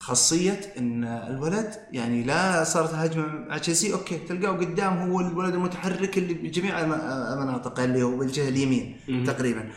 [0.00, 6.18] خاصية إن الولد يعني لا صارت هجمة مع تشيلسي okay تلقاه قدام هو الولد المتحرك
[6.18, 6.92] اللي بجميع الم-
[7.32, 9.68] المناطق اللي هو بالجهة اليمين تقريبا.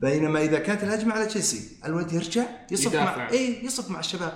[0.00, 3.16] بينما إذا كانت الهجمة على تشيلسي الولد يرجع يصف يدافع.
[3.16, 4.32] مع اي يصف مع الشباب.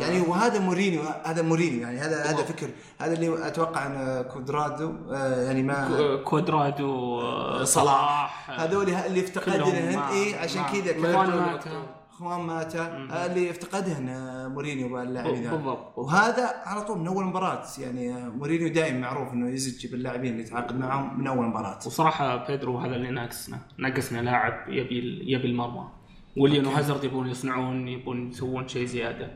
[0.00, 2.68] يعني وهذا مورينيو هذا مورينيو يعني هذا هذا فكر
[3.00, 10.10] هذا اللي أتوقع إن كودرادو آه، يعني ما كو- كوادرادو آه، صلاح هذول اللي افتقدنا
[10.10, 11.82] اي عشان كذا كان.
[12.18, 14.06] خوان ماتا آه، اللي افتقدهن
[14.52, 15.50] مورينيو باللاعبين.
[15.50, 15.98] بالضبط.
[15.98, 20.78] وهذا على طول من أول مباراة يعني مورينيو دائما معروف إنه يزج باللاعبين اللي يتعاقد
[20.78, 21.76] معهم من أول مباراة.
[21.86, 25.88] وصراحة بيدرو هذا اللي ناقصنا ناقصنا لاعب يبي يبي المرمى.
[26.36, 29.30] وليان وهازارد يبون يصنعون يبون يسوون شيء زيادة.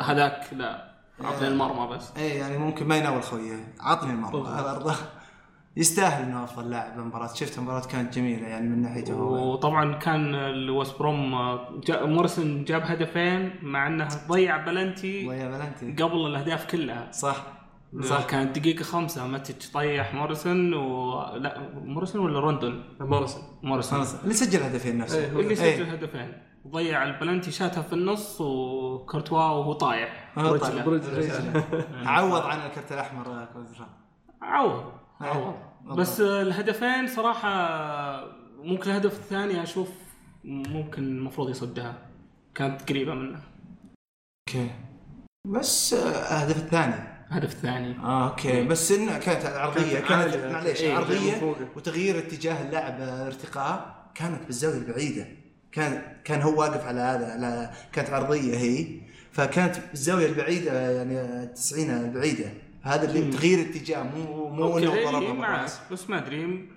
[0.00, 0.88] هذاك لا
[1.24, 2.16] اعطني المرمى بس.
[2.16, 4.98] اي يعني ممكن ما يناول خويه عطني المره هذا
[5.78, 9.52] يستاهل إنه أفضل لاعب بالمباراه شفت المباراة كانت جميلة يعني من ناحيته هو.
[9.52, 11.34] وطبعا كان الوست بروم
[11.86, 16.02] جا- مورسون جاب هدفين مع انه ضيع بلنتي ضيع بلنتي.
[16.02, 17.12] قبل الأهداف كلها.
[17.12, 17.36] صح
[18.00, 18.24] صح.
[18.26, 23.42] كانت دقيقة خمسة ماتيتش طيح موريسون و لا موريسون ولا روندون؟ موريسون.
[23.82, 25.32] خلاص اللي سجل هدفين نفسه.
[25.32, 25.76] هو اللي إيه.
[25.76, 26.32] سجل هدفين.
[26.68, 30.32] ضيع البلنتي شاتها في النص وكورتوا وهو طايح.
[30.36, 31.64] برجله.
[32.04, 33.48] عوض عن الكرت الأحمر آه،
[34.42, 34.84] عوض
[35.22, 35.28] إيه.
[35.28, 35.54] عوض.
[35.86, 37.48] بس الهدفين صراحة
[38.62, 39.88] ممكن الهدف الثاني أشوف
[40.44, 41.98] ممكن المفروض يصدها.
[42.54, 43.40] كانت قريبة منه.
[44.48, 44.70] okay.
[45.46, 46.94] بس الهدف الثاني.
[47.30, 47.98] الهدف الثاني.
[47.98, 49.98] آه okay بس إنه كانت عرضية.
[50.00, 50.36] كانت.
[50.36, 51.68] معليش إيه، عرضية فوقه.
[51.76, 55.26] وتغيير اتجاه اللاعب آه، ارتقاء كانت بالزاوية البعيدة.
[55.72, 59.00] كان كان هو واقف على هذا على كانت عرضية هي.
[59.32, 62.52] فكانت بالزاوية البعيدة يعني 90 البعيدة.
[62.82, 66.68] هذا اللي تغيير اتجاه مو مو إنه إيه، ضربها معك بس ما أدري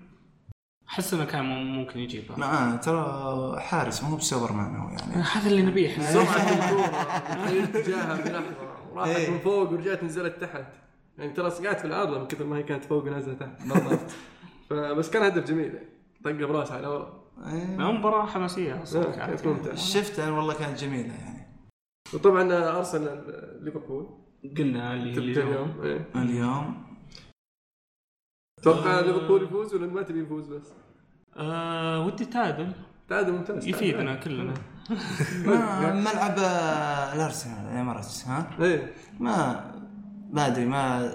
[0.90, 5.24] أحس إنه كان ممكن يجيبها ما ترى حارس مو بسوبرمان هو يعني.
[5.34, 9.30] هذا اللي نبيه إحنا سرعه الكورة اتجاهها بلحظه راحت إيه.
[9.30, 10.66] من فوق ورجعت نزلت تحت.
[11.18, 13.62] يعني ترى قعدت في الأرض من كثر ما هي كانت فوق ونازلة تحت
[14.70, 15.74] فبس كان هدف جميل.
[15.76, 15.88] يعني
[16.24, 17.78] طقه براسها على ورا إيه.
[17.78, 19.76] مباراة حماسية أصلا لا، كانت ممتعة.
[19.76, 21.48] شفت أنا والله كانت جميلة يعني.
[22.14, 23.24] وطبعا أرسنال
[23.62, 24.21] ليفربول.
[24.58, 25.48] قلنا اللي اليوم.
[25.48, 26.06] اليوم؟ إيه.
[26.16, 26.84] اليوم.
[28.62, 30.68] تتوقع ليفربول يفوز ولا ما تبي يفوز بس؟
[31.38, 32.72] آه ودي تعادل.
[33.10, 33.68] تعادل ممتاز.
[33.68, 34.54] يفيدنا كلنا.
[35.46, 38.94] ما- ملعب آه، الأرسنال الإمارات ها؟ إيه.
[39.20, 39.66] ما
[40.32, 41.12] ما أدري ما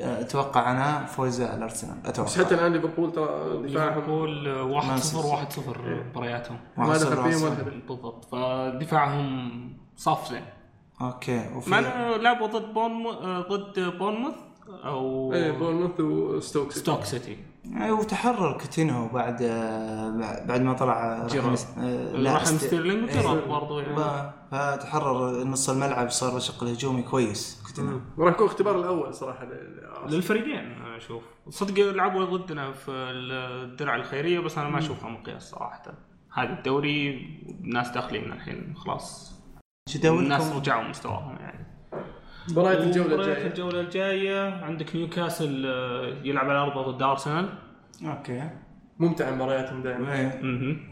[0.00, 1.96] أتوقع أنا فوز الأرسنال.
[2.02, 3.26] بس أتوقع حتى الآن ليفربول ترى
[3.68, 5.26] دفاعهم ليفربول 1 0 مانشستر.
[5.26, 6.58] 1 0 مبارياتهم.
[6.78, 8.24] ما واحد دخل صفر، فيهم ولا بالضبط.
[8.24, 9.50] فدفاعهم
[9.96, 10.44] صف زين.
[11.00, 13.02] okay وفي أنا لعبوا ضد بون
[13.40, 14.34] ضد بورنموث؟
[14.84, 17.36] أو إيه بورنموث وستوكس ستوك سيتي.
[17.80, 19.36] أي وتحرر كوتينهو بعد
[20.48, 21.58] بعد ما طلع جيرارد.
[22.26, 23.18] راح ست- ستيرلينج إيه.
[23.18, 24.32] وجيرارد برضه يعني.
[24.50, 29.80] فتحرر نص الملعب صار الشق الهجومي كويس كوتينهو وراح يكون اختبار الأول صراحة لل-
[30.14, 31.22] للفريقين أشوف.
[31.48, 35.82] صدق لعبوا ضدنا في الدرع الخيرية بس أنا ما أشوفها مقياس صراحة.
[36.34, 37.10] هذا الدوري
[37.64, 39.39] الناس داخلين الحين خلاص.
[40.04, 41.66] الناس رجعوا مستواهم يعني.
[42.50, 43.46] مباريات الجولة ومباريات الجاية.
[43.50, 47.48] الجولة الجاية عندك نيوكاسل آه، يلعب على ارضه ضد أرسنال.
[48.04, 48.50] okay.
[48.98, 50.14] ممتع مبارياتهم دائما.
[50.14, 50.40] إيه.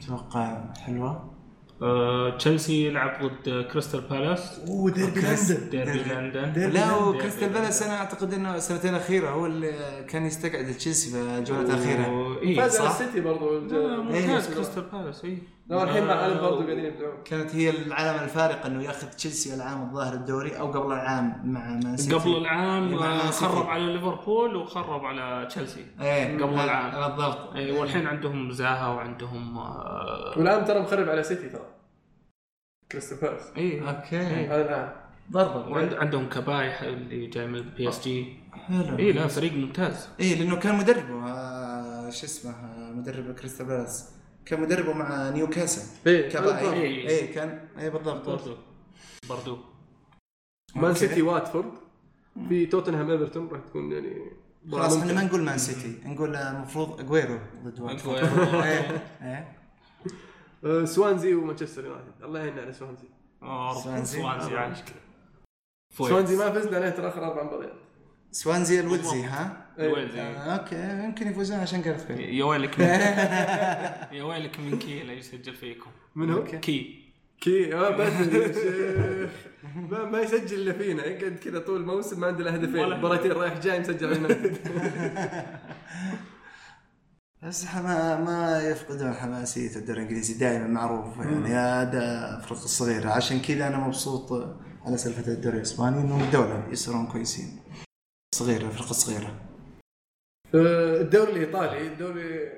[0.04, 1.34] أتوقع حلوة.
[1.82, 4.60] آه، تشيلسي يلعب ضد كريستال بالاس.
[4.68, 9.72] أوه ديربي لندن ديربي لندن لا وكريستال بالاس أنا أعتقد إنه السنتين الأخيرة هو اللي
[10.08, 12.38] كان يستقعد تشيلسي في الجولة الأخيرة.
[12.42, 12.90] إيه، فاز على.
[12.90, 13.58] السيتي برضو.
[13.58, 17.22] الج- ممتاز كريستال بالاس اي لا الحين مع الم برضو قاعدين يبدعون.
[17.24, 21.96] كانت هي العلامه الفارقه إنه ياخذ تشيلسي العام الظاهر الدوري أو قبل العام مع مان
[21.96, 22.14] سيتي.
[22.14, 23.30] قبل العام آه،.
[23.30, 25.86] خرب على ليفربول وخرب على تشيلسي.
[26.00, 27.10] إيه قبل آه، العام.
[27.10, 27.54] بالضبط.
[27.54, 31.66] اي والحين عندهم زاها وعندهم آه، والان ترى مخرب على سيتي ترى.
[32.92, 33.52] كريستال بالاس.
[33.56, 34.46] اي okay.
[34.46, 34.92] هذا الان
[35.28, 35.68] بالضبط.
[35.68, 38.98] وعند عندهم كاباي اللي جاي من ال PSG حلو.
[38.98, 40.08] اي لا فريق ممتاز.
[40.20, 44.17] إيه لأنه كان مدربه آه، شو اسمه آه، مدرب كريستال بالاس.
[44.48, 45.82] كان مدربه مع نيوكاسل.
[46.06, 46.72] إيه كباي بالضبط.
[46.72, 47.08] إيه.
[47.08, 47.34] إيه.
[47.34, 48.28] كان إيه بالضبط.
[48.28, 48.56] برضو
[49.28, 49.58] برضو
[50.74, 50.94] مان.
[50.94, 51.72] سيتي واتفورد.
[52.48, 54.30] في توتنهام إيفرتون راح تكون يعني
[54.72, 55.12] خلاص إحنا.
[55.12, 56.08] ما نقول مان سيتي.
[56.08, 58.18] نقول آه، المفروض اجويرو ضد واتفورد.
[58.18, 59.58] إيه إيه.
[60.64, 62.22] آه، سوانزي ومانشستر يونايتد.
[62.22, 63.08] الله يعين على سوانزي.
[63.42, 64.20] آه، سوانزي.
[64.20, 64.82] سوانزي.
[65.96, 67.72] سوانزي ما فزنا عليه ترى آخر أربع مباريات.
[68.30, 70.20] سوانزي الودزي ها؟ إيه.
[70.20, 72.86] آه، okay يمكن يفوزون عشان فيه يا ويلك من
[74.18, 75.90] يا ويلك من كي لا يسجل فيكم.
[76.14, 77.04] من هو؟ كي.
[77.40, 79.30] كي آه شيخ.
[79.90, 81.04] ما, ما يسجل إلا فينا.
[81.04, 82.98] يقعد كذا طول الموسم ما عنده الا هدفين.
[82.98, 84.58] مباراتين رايح جاي مسجل يونايتد
[87.42, 91.18] بس ما ما يفقدون حماسية الدوري الإنجليزي دائما معروف.
[91.18, 94.32] يعني هذا الفرق الصغيره عشان كذا أنا مبسوط
[94.84, 97.58] على سالفة الدوري الإسباني إنه الدولة يصيرون كويسين.
[98.34, 99.47] صغيرة الفرق الصغيره آه،
[100.54, 102.50] الدوري الإيطالي الدوري الدوري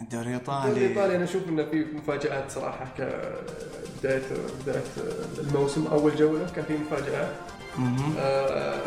[0.00, 0.70] الدوري الإيطالي.
[0.72, 4.22] الإيطالي أنا أشوف إنه في مفاجآت صراحة كبدايه
[4.62, 4.82] بدايه
[5.38, 7.28] الموسم أول جولة كان في مفاجات.
[8.18, 8.78] آه،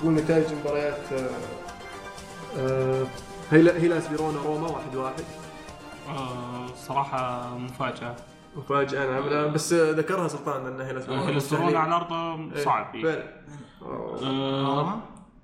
[0.00, 1.28] يقول نتائج مباريات آه،
[2.58, 3.06] آه،
[3.50, 5.24] هيلا- هيلاس فيرونا روما واحد واحد.
[6.08, 8.16] آه، صراحة مفاجأة.
[8.56, 9.28] مفاجأة نعم.
[9.28, 12.96] لا، بس ذكرها سلطان انه هيلاس فيرونا هيلاس فيرونا على أرضه إيه، صعب.
[13.02, 13.24] فعلا.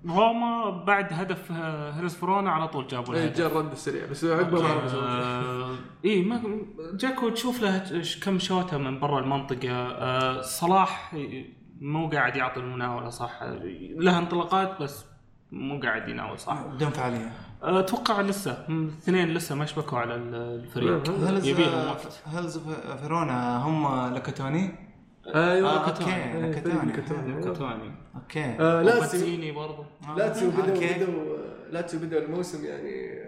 [0.07, 1.53] روما بعد هدف
[1.97, 3.39] هيلاس فيرونا على طول جابوا إيه، الهدف.
[3.39, 4.69] جاء الرد السريع بس عقبه ما.
[4.95, 5.75] آه،
[6.05, 6.43] اي ما
[6.95, 9.71] جاكو تشوف له كم شوطه من برا المنطقة.
[9.73, 11.15] آه، صلاح
[11.81, 13.43] مو قاعد يعطي المناولة صح؟
[13.97, 15.05] له انطلاقات بس
[15.53, 17.33] مو قاعد يناول صح؟ بدون فعالية.
[17.63, 18.53] آه، أتوقع لسه
[18.99, 21.09] اثنين لسه ما شبكوا على ال- الفريق.
[21.11, 22.59] هلز يبيهم وقت هلز
[23.03, 24.88] فيرونا هم لكتوني
[25.35, 26.47] أيوه آه، كتوني.
[26.47, 27.23] okay إيه،.
[27.27, 27.43] أيوه.
[27.43, 29.85] كوتواني okay آه، لاتسيو برضو
[30.17, 30.77] لاتسيو بدأوا.
[30.97, 31.37] بدأوا
[31.71, 33.19] لاتسيو بدأوا الموسم يعني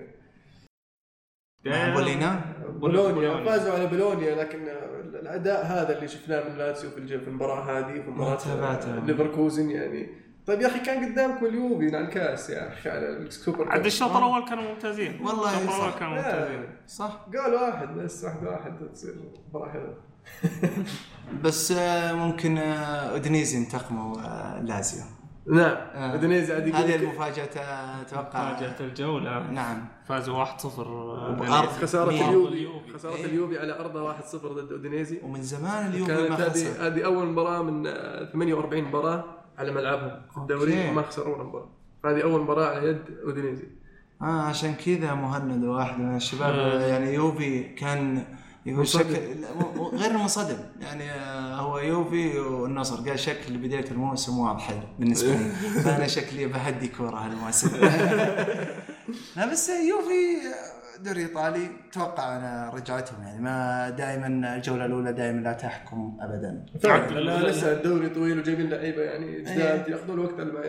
[1.64, 3.44] بولينا بولونيا بولونيا.
[3.44, 4.68] فازوا على بولونيا لكن
[5.14, 9.00] الأداء هذا اللي شفناه من لاتسيو في الج- في المباراة هذه في مباراة.
[9.06, 10.08] ليفركوزن يعني
[10.46, 13.86] طيب يا أخي كان قدامكم اليوفي على الكاس يا أخي على السوبر عاد.
[13.86, 15.92] الشوط الأول كانوا ممتازين والله الشوط الأول.
[15.98, 19.14] كانوا ممتازين صح قال واحد بس واحد واحد تصير
[19.48, 20.09] مباراة حلوة
[21.44, 25.04] بس آه، ممكن آه، اودينيزي انتقموا آه، لازيو
[25.46, 26.12] نعم آه.
[26.12, 32.92] اودينيزي هذه لك المفاجأة آه، أتوقع فاجأة الجولة نعم فازوا 1-0 وبأرض خسارة اليوفي.
[32.94, 33.14] خسارة.
[33.14, 37.26] اليوفي على أرضه 1-0 ضد اودينيزي ومن زمان اليوفي ما كانت خسر هذه هذه أول
[37.26, 39.24] مباراة من آه، 48 مباراة
[39.58, 40.88] على ملعبهم في الدوري.
[40.90, 41.68] وما خسروا ولا مباراة
[42.04, 43.64] هذه أول مباراة على يد اودينيزي
[44.22, 46.78] آه عشان كذا مهند واحد من الشباب آه.
[46.78, 46.86] آه.
[46.86, 48.24] يعني يوفي كان
[48.66, 48.86] يقول.
[48.88, 49.16] شكل
[49.92, 53.08] غير منصدم يعني آه، هو يوفي والنصر.
[53.08, 55.50] قال شكل بداية الموسم واضحه بالنسبة لي.
[55.84, 57.76] فأنا شكلي بهدي كورة هالموسم.
[59.36, 60.36] لا بس يوفي
[61.04, 61.70] دوري إيطالي.
[61.90, 63.22] أتوقع أنا رجعتهم.
[63.22, 66.66] يعني ما دائما الجولة الأولى دائما لا تحكم ابدا.
[66.82, 67.20] فعلا.
[67.20, 69.02] لا- لسه الدوري طويل وجايبين لعيبة.
[69.02, 69.92] يعني جداد إيه.
[69.94, 70.60] يأخذون وقت لما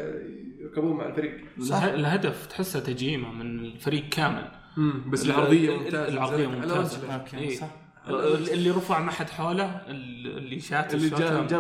[0.60, 1.38] يركبون مع الفريق.
[1.62, 1.84] صح.
[1.84, 4.52] اله- الهدف تحسه تجييمه من الفريق كامل.
[5.08, 6.08] بس ال- العرضية ال- ممتازة.
[6.08, 6.98] العرضية ممتازة.
[7.34, 7.58] إيه.
[7.58, 7.68] صح.
[8.08, 11.10] اللي رفع ما حد حوله اللي شات اللي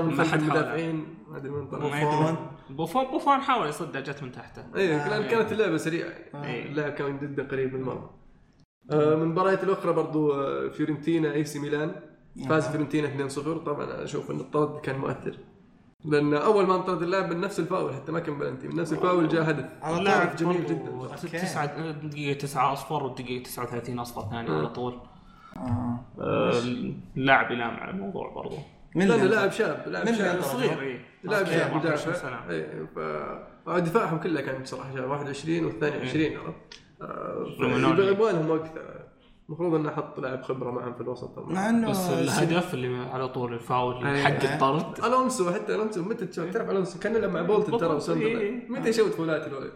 [0.03, 0.35] من ما حد حوله.
[0.35, 1.65] المدافعين ما أدري من.
[1.65, 2.37] بوفون.
[2.69, 6.09] بوفون بوفون حاول يصدها جت من تحته إيه لأن كانت اللعبة سريعة
[6.43, 6.65] إيه.
[6.65, 8.09] اللاعب كان جدا قريب من المرمى
[8.91, 11.95] آه، من المباريات الأخرى برضو آه، فيورنتينا إي سي ميلان
[12.49, 15.37] فاز فيورنتينا 2-0 طبعا أشوف إن الطرد كان مؤثر
[16.05, 19.27] لأن أول ما انطرد اللاعب من نفس الفاول حتى ما كان بلنتي من نفس الفاول
[19.27, 20.35] جاء هدف على طول.
[20.35, 21.15] جميل جدا.
[21.15, 24.99] تسعة دقيقة 9 أصفر والدقيقة 39 أصفر ثاني على طول
[25.57, 25.99] آه.
[26.19, 26.51] آه،
[27.17, 28.55] اللاعب ينام على الموضوع برضو.
[28.95, 30.81] من لأنه اللي لاعب شاب لاعب من شاب صغير.
[30.81, 32.49] اي لاعب شاب 21 مدافع.
[32.49, 32.87] إيه
[33.65, 35.09] ف دفاعهم كله كان بصراحة شاب.
[35.09, 37.45] 21 و 22 عرفت؟ آه،.
[37.59, 38.77] يبغى لهم وقت.
[38.77, 39.01] آه،
[39.49, 41.39] المفروض إنه حط لاعب خبرة معهم في الوسط.
[41.39, 44.17] مع إنه بس الهدف اللي على طول الفاول.
[44.17, 45.05] حق الطرد.
[45.05, 46.99] ألونسو حتى ألونسو متى تشوف؟ تعرف ألونسو.
[46.99, 48.69] كان يلعب مع بولتن ترى إيه.
[48.69, 49.71] متى يشوت فولات الولد؟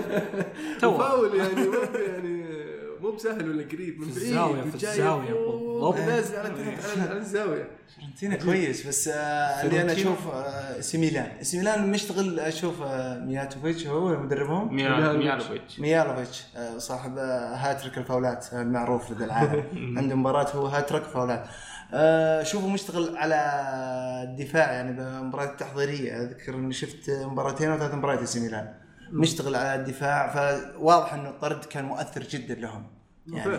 [0.80, 1.60] تو فاول يعني
[1.94, 2.43] يعني.
[3.04, 6.08] مو بسهل ولا قريب من في بعيد الزاوية، في وجاي الزاوية، فوق، بالضبط.
[6.08, 7.68] نازل على تحت على- على الزاوية.
[7.96, 9.14] فيورنتينا كويس بس آه
[9.64, 9.92] اللي أنا.
[9.92, 14.74] أشوف آه سي ميلان سي ميلان مشتغل أشوف آه مياتوفيتش هو مدربهم.
[14.76, 15.80] ميهايلوفيتش.
[15.80, 16.42] ميهايلوفيتش.
[16.78, 19.64] صاحب هاتريك الفاولات المعروف لدى العالم.
[19.98, 21.46] عنده مباراة هو هاتريك فاولات.
[22.46, 23.36] شوفوا مشتغل على
[24.30, 28.74] الدفاع يعني بمباراة التحضيرية أذكر إني شفت مباراتين أو ثلاث مباريات سي ميلان
[29.14, 32.86] مشتغل على الدفاع فواضح إنه الطرد كان مؤثر جدا لهم.
[33.26, 33.58] يعني.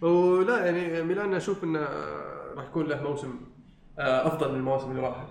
[0.00, 1.80] ولا يعني ميلان أشوف إنه
[2.56, 3.40] راح يكون له موسم
[3.98, 5.26] آه، أفضل من المواسم اللي راحت.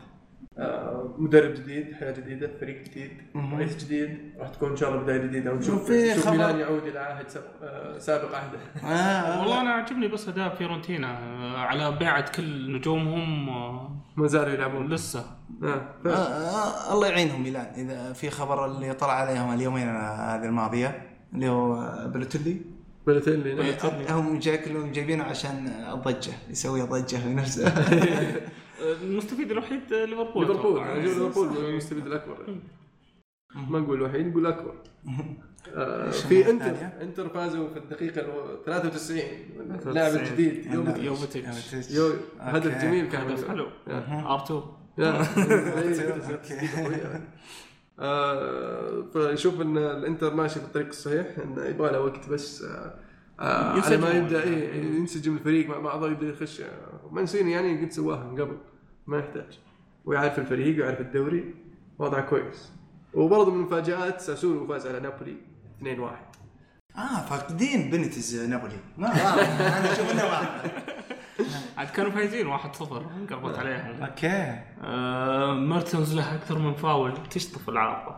[1.18, 3.12] مدرب جديد حياة جديدة فريق جديد.
[3.36, 5.52] رئيس جديد راح تكون إن شاء الله بداية جديدة.
[5.54, 8.60] ونشوف نشوف خبر- ميلان يعود إلى عهد سابق- آه، سابق عهده.
[8.84, 14.54] آه والله أنا عجبني بس اداء فيورنتينا آه، على بيعه كل نجومهم آه، ما زالوا
[14.54, 14.90] يلعبون.
[14.90, 15.26] لسه.
[15.64, 16.10] آه، آه.
[16.10, 17.66] آه الله يعينهم ميلان.
[17.78, 21.02] إذا في خبر اللي طلع عليهم اليومين هذه الماضية
[21.34, 22.62] اللي هو بلوتيلي.
[23.08, 23.74] بلوتيلي نعم.
[24.10, 27.68] هم جاكلون جايبينه عشان الضجة يسوي ضجة في نفسه.
[27.68, 28.42] آه،
[28.82, 30.82] المستفيد الوحيد ليفربول ليفربول.
[30.84, 32.56] نجيب ليفربول المستفيد الأكبر.
[33.70, 34.76] ما نقول الوحيد نقول الاكبر
[35.78, 39.22] إيش في إنتر؟ إنتر فازوا في الدقيقة الو- 93
[39.88, 40.74] اللاعب الجديد
[41.04, 41.38] يوفيتش.
[42.40, 43.22] هدف جميل كان.
[43.32, 43.68] هدف حلو.
[43.88, 44.38] يا.
[44.38, 44.52] ار2
[44.98, 45.22] يا.
[46.34, 47.22] okay.
[48.00, 52.94] آه، فيشوف إن الإنتر ماشي في الطريق الصحيح انه يبغى له وقت بس آه،
[53.40, 54.02] آه، على ينسجم.
[54.02, 56.62] ما يبدأ إيه، ينسجم الفريق مع بعضه يبدأ يخش.
[56.62, 56.68] آه،
[57.12, 58.58] مانسيني يعني قد سواها من قبل.
[59.12, 59.60] ما يحتاج.
[60.06, 61.54] ويعرف الفريق ويعرف الدوري.
[62.00, 62.72] وضعه كويس.
[63.14, 65.36] وبرضه من المفاجات ساسولو فاز على نابولي
[65.82, 65.86] 2-1
[66.98, 68.78] آه فاقدين بنيتز نابولي.
[68.98, 69.08] ما.
[69.78, 70.72] أنا أشوف إنه واضح
[71.78, 74.60] عاد كانوا فايزين 1-0 انقلبت عليهم okay.
[74.84, 77.14] آه، ميرتنز له أكثر من فاول.
[77.30, 78.16] تشطف العارضه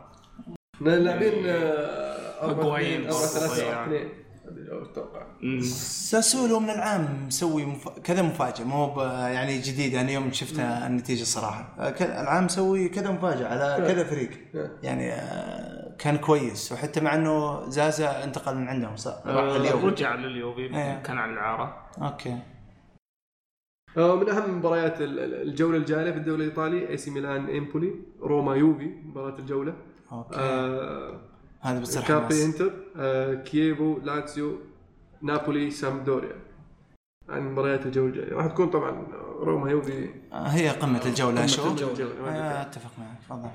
[0.82, 3.02] اللاعبين آه، 4 أقويين.
[3.02, 4.08] 2 أو 3 ضياع.
[4.48, 5.26] 2 هذا أتوقع.
[5.42, 5.62] مم.
[5.62, 7.90] ساسولو من العام مسوي مف...
[8.00, 8.98] كذا مفاجأة مو ب...
[8.98, 11.76] يعني جديد أنا يوم شفتها النتيجة صراحة.
[11.80, 14.30] آه، ك- العام مسوي كذا مفاجأة على كذا فريق.
[14.84, 19.86] يعني آه، كان كويس وحتى مع إنه زازا انتقل من عندهم صح؟ راح آه، اليوم
[19.86, 21.02] رجع لليوفي إيه.
[21.02, 21.88] كان على الإعارة.
[22.02, 22.38] أوكي.
[23.98, 28.56] من أهم مباريات ال- ال- الجولة الجاية في الدوري الإيطالي إي سي ميلان امبولي روما
[28.56, 29.74] يوفي مباراة الجولة.
[30.12, 30.36] okay.
[30.40, 31.20] آه
[31.64, 34.60] هذا بتصير كابي حماس انتر آه كييفو لاتسيو
[35.22, 36.36] نابولي سامبدوريا.
[37.30, 38.34] عن مباريات الجولة الجاية.
[38.34, 39.08] راح تكون طبعا
[39.40, 42.62] روما يوفي آه، هي قمة الجولة شو؟ قمة الجولة، ما آه،.
[42.62, 43.50] أتفق معك تفضل.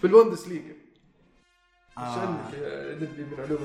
[0.00, 0.72] في البوندس ليجا
[1.98, 2.20] إيش آه.
[2.20, 3.58] عندك من علوم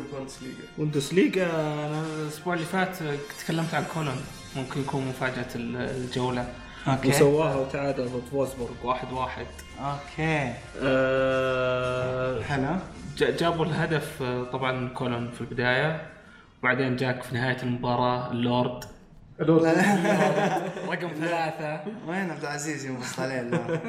[0.74, 2.98] البوندس ليجا؟ أنا الأسبوع اللي فات
[3.40, 4.18] تكلمت عن كولون
[4.56, 6.54] ممكن يكون مفاجأة ال- الجولة.
[6.88, 7.10] okay.
[7.10, 9.48] وسواها وتعادل ضد فولفسبورغ واحد واحد.
[9.80, 10.54] أوكي.
[10.82, 12.76] أه حلو.
[13.18, 16.08] جابوا الهدف آه، طبعا كولون في البداية
[16.60, 18.84] وبعدين جاك في نهاية المباراة اللورد.
[20.90, 21.82] رقم ثلاثة.
[22.08, 23.80] وين عبد العزيز يوم وصل عليه لا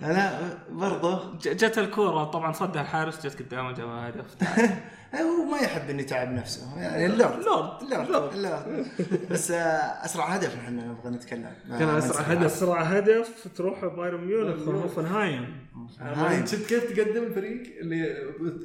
[0.00, 1.38] لا, لا برضه.
[1.38, 4.36] جت الكورة طبعا صدها الحارس جت قدامه جاب هدف
[5.14, 6.80] هو ما يحب إنه يتعب نفسه.
[6.80, 8.86] يعني اللورد لورد اللورد اللورد
[9.30, 9.56] بس آه،
[10.04, 11.52] أسرع هدف نحن نبغى نتكلم.
[11.78, 12.20] كان أسرع.
[12.20, 12.44] هدف.
[12.44, 15.68] أسرع هدف تروح بايرن ميونخ هوفنهايم.
[16.00, 16.46] هاي.
[16.46, 18.12] شفت كيف تقدم الفريق؟ اللي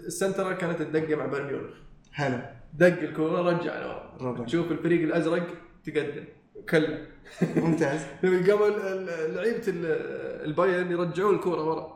[0.07, 1.73] السنترة كانت تدقق مع بايرن ميونخ.
[2.11, 2.39] حلو
[2.73, 4.45] دق الكورة رجع لورا.
[4.45, 5.47] تشوف الفريق الأزرق
[5.85, 6.23] تقدم.
[6.69, 7.05] كلم
[7.55, 7.99] ممتاز.
[8.23, 11.95] ال- لعيبة ال- البايرن يرجعون الكورة ورا.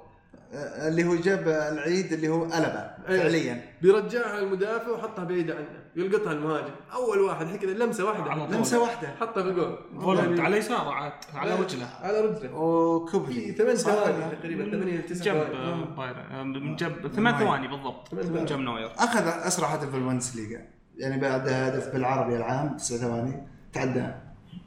[0.54, 3.22] آه، اللي هو جاب العيد اللي هو قلبه أيوة.
[3.24, 3.62] فعليا.
[3.82, 5.68] بيرجعها المدافع وحطها بعيده عنه.
[5.96, 6.72] يلقطها المهاجم.
[6.94, 8.32] أول واحد هيك لمسة واحدة.
[8.32, 8.56] على طول.
[8.56, 9.08] لمسة واحدة.
[9.08, 9.78] حطها في الجول.
[10.18, 12.56] يعني على يساره عاد على رجله على رجله.
[12.56, 13.92] وكوبلي ثمان صح.
[13.94, 15.58] ثواني؟ تقريبا ثمانية من تسع جنب ثواني.
[15.58, 16.20] آه، بايرن.
[16.20, 18.14] آه، من جنب ثمان ثواني بالضبط.
[18.14, 18.92] من جنب نوير.
[18.98, 20.62] أخذ أسرع هدف بالبوندسليغا
[20.98, 23.48] يعني بعد هدف بلعربي العام تسع ثواني.
[23.74, 24.08] تعدى.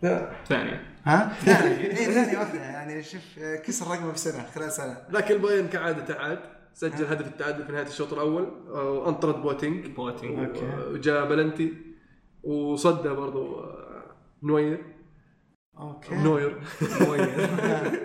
[0.03, 0.33] لا.
[0.49, 1.91] ثانية ها؟ ثاني.
[1.99, 2.61] اي ثاني واحدة.
[2.61, 4.99] يعني شوف آه، كسر رقمه بسنة خلال سنة.
[5.12, 6.39] ذاك البايرن كعادة عاد
[6.74, 8.43] سجل هدف التعادل في نهاية الشوط الأول.
[8.68, 10.66] آه، وانطرد بواتينج بواتينج okay.
[10.91, 11.72] وجاء بلنتي.
[12.43, 14.03] وصده برضو آه،
[14.43, 14.85] نوير.
[15.78, 16.14] okay.
[16.14, 16.62] نوير.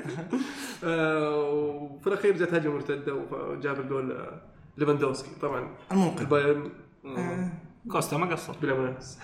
[0.84, 4.42] آه، وفي الأخير جت هجمة مرتدة وجاب الجول آه،
[4.78, 5.30] ليفاندوسكي.
[5.42, 6.22] طبعا المنقذ.
[6.22, 6.70] البايرن.
[7.06, 7.50] آه،
[7.92, 8.54] كوستا ما قصر.
[8.62, 9.20] بلا منافس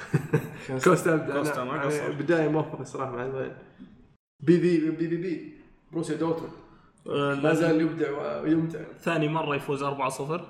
[0.84, 1.18] كوستا.
[1.18, 2.12] كوستا ما قصر.
[2.12, 3.56] بداية موفقه الصراحه مع البايرن
[4.40, 5.54] BVB في بي.
[5.92, 6.52] بروسيا دورتموند.
[7.44, 8.80] ما زال يبدع ويمتع.
[9.02, 9.88] ثاني مرة يفوز 4-0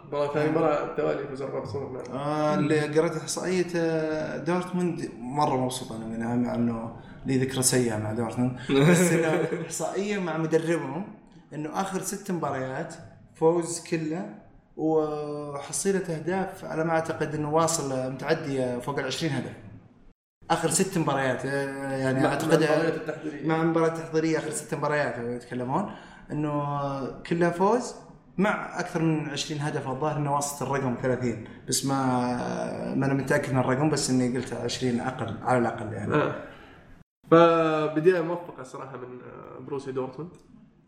[0.07, 5.57] مباراة ثانية مرة توالي يفوز 4 0 نعم آه، اللي قرأت إحصائية آه، دورتموند مرة
[5.63, 6.95] مبسوط أنا منها مع إنه
[7.25, 8.57] لي ذكرى سيئة مع دورتموند.
[8.69, 11.05] بس إنه إحصائية مع مدربهم
[11.53, 12.93] إنه آخر ست مباريات
[13.35, 14.35] فوز كله
[14.77, 19.53] وحصيلة أهداف على ما أعتقد إنه واصل متعديه فوق ال 20 هدف
[20.51, 23.47] آخر ست مباريات آه، يعني مع أعتقد المباريات التحضيرية.
[23.47, 25.91] مع المباراة التحضيرية آخر ست مباريات يتكلمون
[26.31, 27.95] إنه كلها فوز
[28.37, 31.95] مع أكثر من 20 هدف الظاهر إنه وصلت الرقم 30 بس ما
[32.95, 36.35] ما أنا متأكد من الرقم بس إني قلت 20 أقل على الأقل يعني آه.
[37.31, 40.31] فبداية موفقة صراحة من آه، بروسيا دورتموند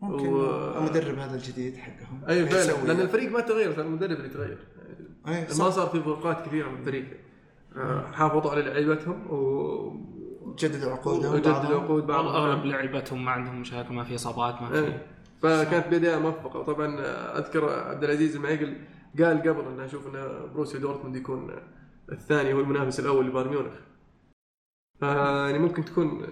[0.02, 2.86] ممكن و- المدرب هذا الجديد حقهم اي فعلا.
[2.86, 4.58] لأن الفريق ما تغير المدرب اللي تغير
[5.28, 5.48] أي، ما.
[5.70, 7.04] صار في فروقات كثيرة من الفريق
[7.76, 10.06] آه، حافظوا على لعيبتهم و
[10.58, 11.80] جددوا عقودهم وجددوا.
[11.80, 15.06] عقود بعضهم أغلب لعيبتهم ما عندهم مشاكل ما في إصابات ما في إيه.
[15.42, 18.76] فكانت بداية موفقة وطبعا آه، أذكر عبد العزيز المعيقل
[19.18, 20.12] قال قبل إنه أشوف ان
[20.54, 21.50] بروسيا دورتموند يكون
[22.12, 23.72] الثاني هو المنافس الأول لبايرن ميونخ
[25.02, 26.26] يعني ممكن تكون.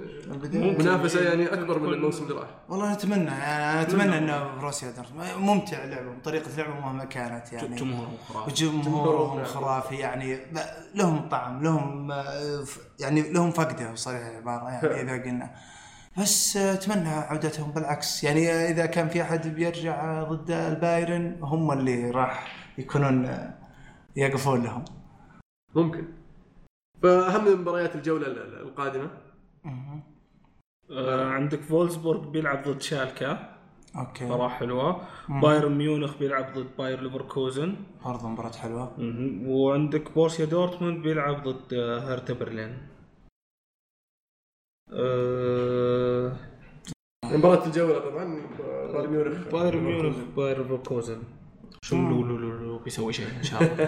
[0.52, 2.48] منافسة يعني ممكن أكبر من الموسم اللي راح.
[2.68, 7.76] والله نتمنى يعني أنا أتمنى إنه بروسيا دورتموند ممتع لعبهم طريقة لعبهم مهما كانت يعني.
[7.76, 8.50] جمهورهم خرافي.
[8.50, 9.96] وجمهورهم خرافي.
[9.96, 10.38] يعني.
[10.94, 12.64] لهم طعم لهم آه،
[13.00, 15.54] يعني لهم فقدة صريح العباره يعني إذا قلنا.
[16.18, 17.70] بس آه، أتمنى عودتهم.
[17.70, 23.54] بالعكس يعني إذا كان في أحد بيرجع ضد البايرن هم اللي راح يكونون آه،
[24.16, 24.84] يقفون لهم.
[25.74, 26.23] ممكن.
[27.04, 29.10] فأهم مباريات الجولة ال- ال- القادمة.
[30.90, 33.54] آه عندك فولسبورغ بيلعب ضد شالكا.
[33.96, 34.24] okay.
[34.24, 35.00] مباراة حلوة.
[35.28, 37.76] بايرن ميونخ بيلعب ضد باير ليفركوزن.
[38.04, 38.92] برضه مباراة حلوة.
[38.98, 39.48] مهم.
[39.48, 42.78] وعندك بورسيا دورتموند بيلعب ضد آه، هرتا برلين.
[44.92, 46.36] آه،
[47.24, 48.24] مباراة الجولة طبعا
[48.92, 49.48] بايرن ميونخ.
[49.52, 51.22] بايرن ميونخ باير ليفركوزن.
[51.82, 53.84] شو لو لو لو لو بيسوي شيء إن شاء الله.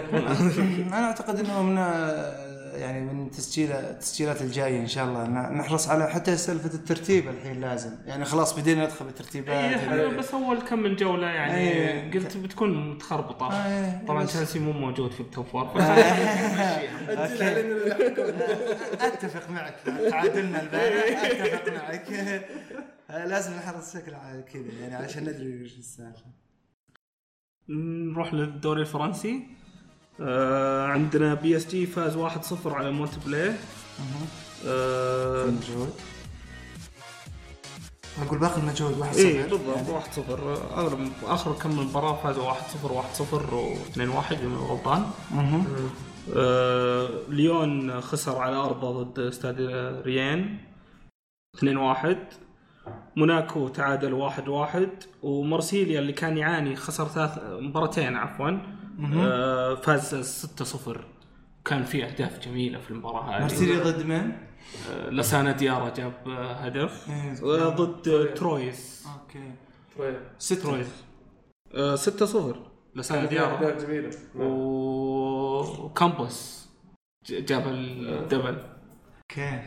[0.97, 2.46] أنا أعتقد إنه من آه،
[2.77, 5.27] يعني من تسجيل التسجيلات الجايه إن شاء الله.
[5.27, 7.91] ن- نحرص على حتى سالفة الترتيب الحين لازم.
[8.05, 9.79] يعني خلاص بدينا ندخل بالترتيبات.
[9.79, 12.11] إيه، بس أول كم من جولة يعني إيه.
[12.11, 13.65] قلت بتكون متخربطة.
[13.67, 16.13] إيه، طبعا بس- تشيلسي مو موجود في ال top four علينا
[17.13, 18.23] الحكم.
[19.01, 19.75] أتفق معك.
[20.11, 21.23] تعادلنا البارح.
[21.23, 22.05] أتفق معك.
[23.09, 24.11] لازم نحرص بشكل
[24.53, 26.25] كذا يعني عشان ندري وش السالفة.
[27.69, 29.43] نروح للدوري الفرنسي.
[30.21, 33.53] آه عندنا PSG فاز 1-0 على مونبلييه
[34.67, 35.89] آه مجهود
[38.25, 39.55] أقول باقي المجهود واحد إيه صفر.
[39.57, 40.03] بالضبط
[40.73, 42.57] 1-0 اغلب آخر كم مباراة فازوا 1-0 1-0
[43.19, 45.05] و2-1 إذا ماني غلطان.
[45.31, 45.65] مهم.
[46.35, 49.61] آه ليون خسر على ارضه ضد استاد
[50.05, 50.57] ريان.
[51.57, 52.15] 2-1
[53.15, 58.51] موناكو تعادل 1-1 ومارسيليا اللي كان يعاني خسر ثلاث مباراتين عفوا.
[59.05, 60.15] آه فاز
[60.89, 60.99] 6-0
[61.65, 63.39] كان في أهداف جميلة في المباراة هذه.
[63.41, 64.31] مارسيليا ضد من؟
[64.91, 67.07] آه، لسانا ديارا جاب آه، هدف.
[67.09, 67.33] إيه.
[67.69, 69.07] ضد ترويس.
[69.21, 69.51] okay.
[70.39, 70.61] ستة.
[70.63, 70.87] ترويس.
[71.75, 72.55] آه، 6-0
[72.95, 73.57] لسانا ديارا.
[73.57, 74.09] اهداف جميلة.
[74.35, 76.67] و- وكامبوس
[77.25, 78.57] ج- جاب الدبل
[79.21, 79.61] أوكي.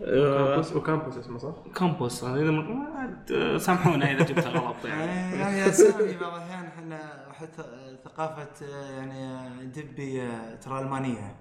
[0.00, 2.20] كامبوس وكامبوس اسمه صح؟ كامبوس.
[3.58, 5.36] سامحونا إذا جبتها غلط يعني.
[5.40, 7.64] يعني اسامي بعض الأحيان إحنا حتى
[8.04, 10.28] ثقافة يعني دبي
[10.62, 11.36] ترى ألمانية.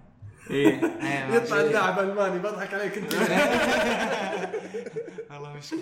[0.49, 0.81] إيه.
[1.03, 3.13] إيه، يطلع اللاعب ألماني بضحك عليك أنت.
[5.31, 5.79] والله مشكلة.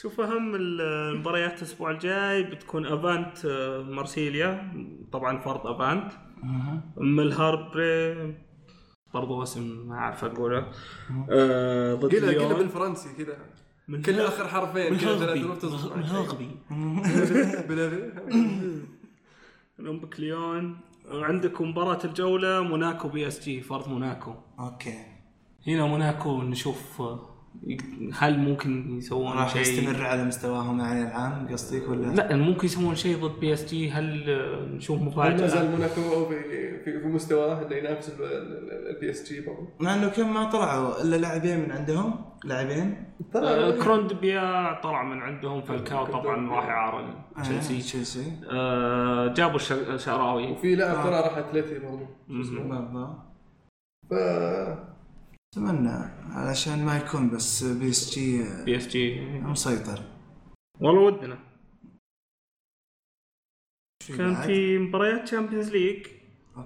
[0.00, 4.72] شوف أهم المباريات الأسبوع الجاي بتكون افانت آه، مارسيليا.
[5.12, 6.12] طبعا فرض افانت
[7.00, 8.34] أم الهاربري
[9.14, 10.66] برضو اسم ما أعرف أقوله.
[11.30, 12.54] آه ضد قلها قلها ليون.
[12.54, 13.36] بالفرنسي كذا.
[13.90, 16.50] من كل آخر حرفين كذا ثلاث حروف تصبح من هاغبي.
[19.80, 20.78] أولمبيك ليون.
[21.12, 24.34] وعندكم مباراة الجولة موناكو بي إس جي فرض موناكو.
[24.58, 24.94] أوكي.
[25.66, 27.02] هنا موناكو نشوف
[28.14, 32.94] هل ممكن يسوون راح شيء؟ يستمر على مستواهم يعني العام قصدك ولا؟ لا ممكن يسوون
[32.94, 36.42] شيء ضد PSG هل آه، نشوف هل ما زال موناكو في
[36.84, 38.12] في, في مستواه إنه ينافس
[38.90, 43.04] ال PSG برضه؟ مع إنه كم ما طلعوا إلا لاعبين من عندهم لاعبين.
[43.36, 46.94] آه، كوندوجبيا طلع من عندهم فالكاو طبعا راح
[47.42, 48.32] تشيلسي آه، تشيلسي.
[48.50, 53.14] آه، جابوا الش- شعراوي وفي لاعب ترى راح أتلتي برضه شو اسمه؟
[54.10, 54.14] ف
[55.54, 60.02] أتمنى علشان ما يكون بس بي اس جي بي اس جي مسيطر.
[60.80, 61.38] والله ودنا.
[64.08, 66.06] كان؟ في مباريات Champions League.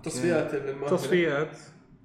[0.03, 0.57] تصفيات.
[0.91, 1.59] تصفيات.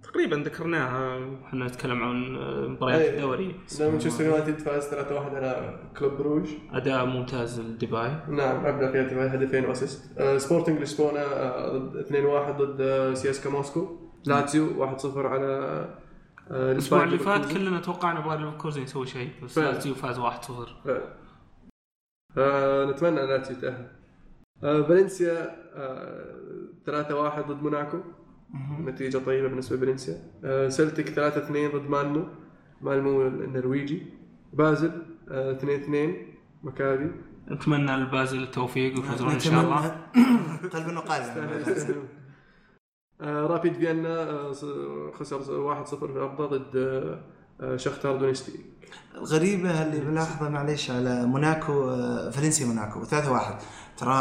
[0.03, 1.19] تقريبا ذكرناها.
[1.45, 2.33] إحنا نتكلم عن
[2.71, 3.15] مباريات أي.
[3.15, 3.55] الدوري.
[3.79, 8.09] مانشستر يونايتد فاز 3-1 على كلوب بروج أداء ممتاز لديباي.
[8.29, 10.21] نعم ابدع فيها هدفين و assist.
[10.37, 16.08] سبورتنج لشبونه آه، ضد 2-1 ضد سيسكا موسكو لاتسيو 1-0 على
[16.51, 17.17] الأسبوع اللي.
[17.19, 19.57] فات كلنا توقعنا باير ليفركوزن يسوي شيء بس.
[19.57, 20.69] لاتسيو فاز 1-0
[22.35, 23.87] فنتمنى أن لاتسيو يتاهل
[24.63, 26.35] آه، فالنسيا آه،
[26.85, 27.97] 3-1 ضد موناكو.
[28.79, 30.15] نتيجة طيبة بالنسبة لفالنسيا.
[30.43, 32.25] آه، سلتيك 3-2 ضد مالمو
[32.81, 34.03] مالمو النرويجي.
[34.53, 34.91] بازل
[35.31, 36.27] آه، 2-2
[36.63, 37.11] مكابي
[37.51, 39.87] نتمنى لبازل التوفيق ويفوزون إن شاء الله.
[39.87, 40.69] نتمنى.
[40.73, 42.18] قلب النقال آه،
[43.21, 44.51] رابيد فيينا آه،
[45.19, 45.39] خسر
[45.85, 47.19] 1-0 في ارضه ضد آه،
[47.61, 48.51] آه، شختار دونيتسك.
[49.15, 53.55] الغريبة اللي بلاحظها معليش على موناكو آه، فالنسيا موناكو 3 واحد.
[53.97, 54.13] ترى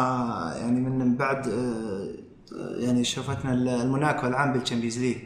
[0.56, 2.08] يعني من بعد آه،
[2.78, 5.16] يعني شوفتنا الموناكو العام بال Champions League.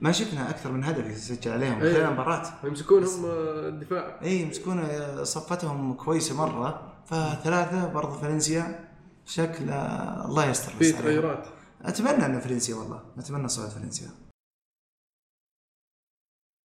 [0.00, 1.92] ما شفنا أكثر من هدف يسجل عليهم إيه.
[1.94, 2.42] خلال المباراة.
[2.64, 4.20] يمسكونهم آه، الدفاع.
[4.22, 6.92] اي يمسكون آه، صفتهم كويسة مرة.
[7.06, 8.88] فثلاثة برضو فالنسيا
[9.26, 10.92] شكل آه، الله يستر في.
[10.92, 11.44] تغيرات.
[11.86, 13.14] أتمنى أن فالنسيا والله.
[13.18, 14.08] أتمنى صعود فالنسيا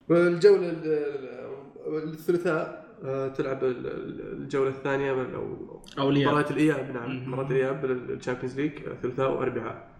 [0.09, 0.87] والجولة ال-
[1.87, 7.11] ال- الثلاثاء آه، تلعب ال- ال- الجولة الثانية بال- أو اولياء مباراة الإياب نعم.
[7.11, 7.33] مم.
[7.33, 9.99] مباراة الإياب بال Champions League آه، ثلاثاء وأربعاء.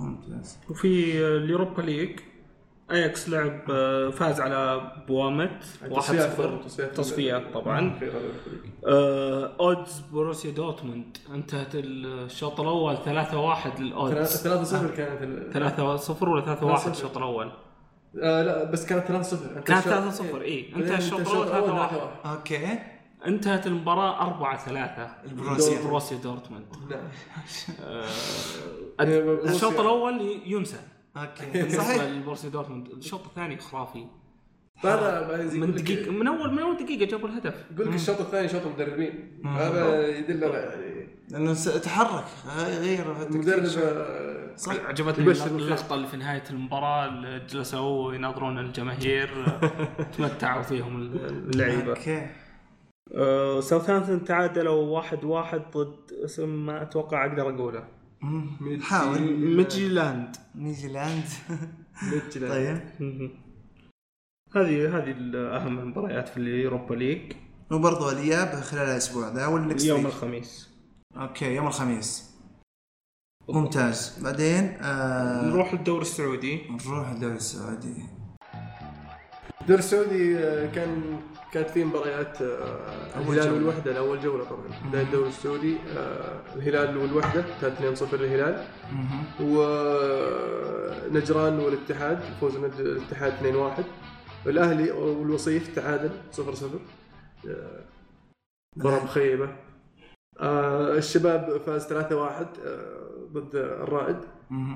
[0.00, 0.58] ممتاز.
[0.70, 2.20] وفي ال Europa League
[2.90, 6.62] اياكس لعب آه، فاز على بوامت 1-0 تصفيات برضو،
[6.94, 7.80] تصفيات طبعا.
[8.00, 8.10] League.
[8.86, 11.16] آه، اودز بروسيا دورتموند.
[11.34, 16.90] انتهت الشوط الأول 3-1 للاودز 3 0 كانت ال- 3-0 ولا 3-1 3-0.
[16.90, 17.50] الشوط الأول؟
[18.22, 22.78] آه لا بس كانت 3 0 كانت 3-0 اي انتهى الشوط الأول 3-1 okay.
[23.26, 25.82] انتهت المباراة 4 3 البروسيا.
[25.82, 26.64] بروسيا دورتموند.
[27.84, 28.04] آه،
[28.98, 30.76] يعني بروسيا- الشوط الأول ينسى.
[31.16, 31.68] okay.
[31.78, 32.02] صحيح.
[32.02, 34.06] لبروسيا دورتموند الشوط الثاني خرافي.
[34.84, 37.64] هذا من دقيقة من أول من أول دقيقة جابوا الهدف.
[37.74, 42.24] يقول لك الشوط الثاني شوط مدربين هذا يدل على يعني لأنه تحرك
[42.56, 43.64] غير المدرب.
[43.78, 44.74] آه، صح.
[44.84, 45.30] عجبتني.
[45.46, 49.30] اللقطة اللي في نهاية المباراة اللي جلسوا يناظرون الجماهير
[50.18, 51.90] تمتعوا فيهم اللعيبة.
[51.90, 52.26] okay.
[53.60, 57.84] ساوثهامبتون تعادلوا واحد واحد ضد اسم ما أتوقع أقدر أقوله.
[58.82, 59.20] حاول.
[59.56, 61.24] ميدجيلاند نيوزيلاند
[62.02, 62.52] ميدجلاند.
[62.52, 62.80] طيب.
[64.54, 67.32] هذه هذه أهم المباريات في ال Europa League.
[67.72, 70.70] وبرضه الإياب خلال الأسبوع ذا next يوم؟ الخميس.
[71.16, 72.34] okay يوم الخميس.
[73.48, 74.18] ممتاز.
[74.22, 76.62] بعدين آه نروح للدوري السعودي.
[76.86, 77.94] نروح الدوري السعودي.
[79.60, 81.20] الدوري السعودي آه، كان
[81.54, 83.52] كانت فيه مباريات آه، الهلال.
[83.52, 84.62] والوحدة الأول جولة طبعا.
[84.88, 88.64] بدايه الدوري السعودي آه، الهلال والوحدة كانت 2-0 للهلال.
[91.10, 93.82] ونجران والاتحاد فوز الاتحاد 2-1
[94.46, 96.40] الأهلي والوصيف تعادل 0-0
[97.48, 97.84] آه،
[98.76, 99.48] مباراه مخيبه
[100.40, 101.92] آه، الشباب فاز 3-1
[102.66, 104.16] آه، ضد الرائد.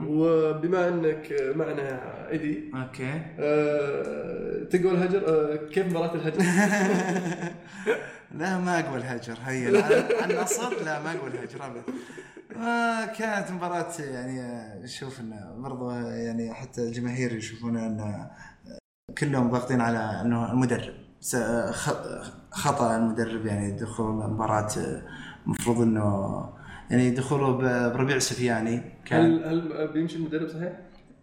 [0.06, 2.00] وبما انك معنا
[2.30, 3.20] ايدي أوكي.
[3.38, 6.38] آه، تقول هجر آه، كيف مباراة الهجر؟
[8.38, 9.82] لا ما اقبل هجر هي
[10.22, 11.82] عن النصر لا ما اقبل هجر ابدا.
[12.56, 18.30] آه كانت مباراة يعني آه، شوف انه برضو آه، يعني حتى الجماهير يشوفون إن آه،
[19.18, 20.94] كلهم ضاغطين على إنه المدرب.
[21.34, 21.70] آه،
[22.50, 25.02] خطأ المدرب يعني دخول المباراة آه،
[25.46, 26.48] المفروض إنه
[26.90, 27.52] يعني دخوله
[27.88, 30.72] بربيع سفياني كان هل هل بيمشي المدرب صحيح؟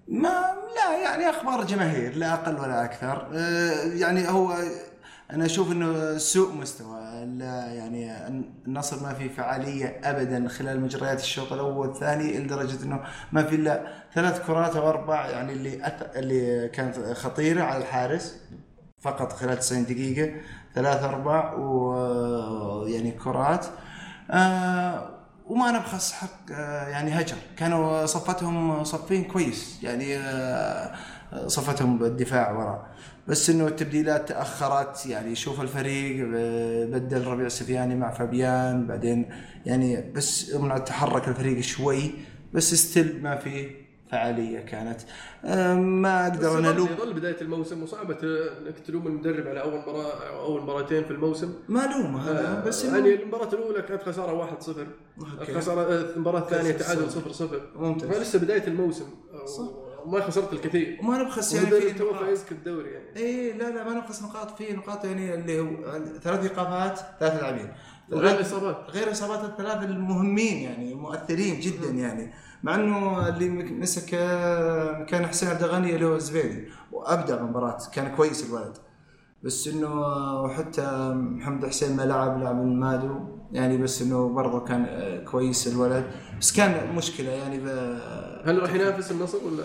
[0.07, 0.29] ما
[0.75, 3.27] لا يعني أخبار جماهير لا أقل ولا أكثر.
[3.33, 4.55] آه، يعني هو
[5.31, 7.25] أنا أشوف إنه سوء مستوى.
[7.25, 8.27] لا يعني
[8.67, 13.87] النصر ما في فعالية ابدا خلال مجريات الشوط الأول والثاني لدرجة إنه ما في إلا
[14.13, 16.17] ثلاث كرات أو أربع يعني اللي أث...
[16.17, 18.41] اللي كانت خطيرة على الحارس
[18.99, 20.33] فقط خلال 90 دقيقة
[20.75, 23.65] ثلاث أربع ويعني كرات.
[24.31, 25.14] آه
[25.45, 27.35] وما نبخس حق آه يعني هجر.
[27.57, 30.95] كانوا صفتهم صفين كويس يعني آه
[31.47, 32.95] صفتهم بالدفاع وراء.
[33.27, 39.29] بس إنه التبديلات تأخرت يعني شوف الفريق آه، بدل ربيع سفياني مع فابيان بعدين
[39.65, 42.11] يعني بس تحرك الفريق شوي
[42.53, 45.01] بس still ما في فعالية كانت.
[45.79, 50.45] ما أقدر أنا الوم يظل بداية الموسم وصعبه إنك تلوم المدرب على أول مباراه أو
[50.45, 51.53] أول مباراتين في الموسم.
[51.69, 54.69] ما الوم هذا آه، بس يعني المباراة الأولى كانت خسارة 1-0
[55.39, 55.53] okay.
[55.53, 57.47] خسارة آه، المباراة الثانية تعادل صفر.
[57.47, 58.09] 0-0 ممتاز.
[58.09, 59.05] فلسه بداية الموسم.
[59.45, 59.63] صح.
[60.05, 60.97] وما خسرت الكثير.
[61.01, 62.13] وما نبخس يعني في تو.
[62.13, 63.15] فايزك الدوري يعني.
[63.15, 64.57] إيه لا لا ما نقص نقاط.
[64.57, 65.67] في نقاط يعني اللي هو
[66.23, 67.71] ثلاث إيقافات ثلاث لاعبين.
[68.11, 68.77] وغير الإصابات.
[68.89, 72.33] غير إصابات الثلاث المهمين يعني مؤثرين جدا يعني.
[72.63, 78.15] مع إنه اللي مسك آه، مكان حسين عبد الغني اللي هو الزبيدي وابدع بالمباراه كان
[78.15, 78.77] كويس الولد.
[79.43, 79.91] بس إنه
[80.41, 83.19] وحتى محمد حسين ما لعب لعب المادو
[83.51, 86.03] يعني بس إنه برضه كان آه، كويس الولد.
[86.41, 87.99] بس كان مشكلة يعني ب-
[88.45, 89.63] هل راح ينافس النصر ولا؟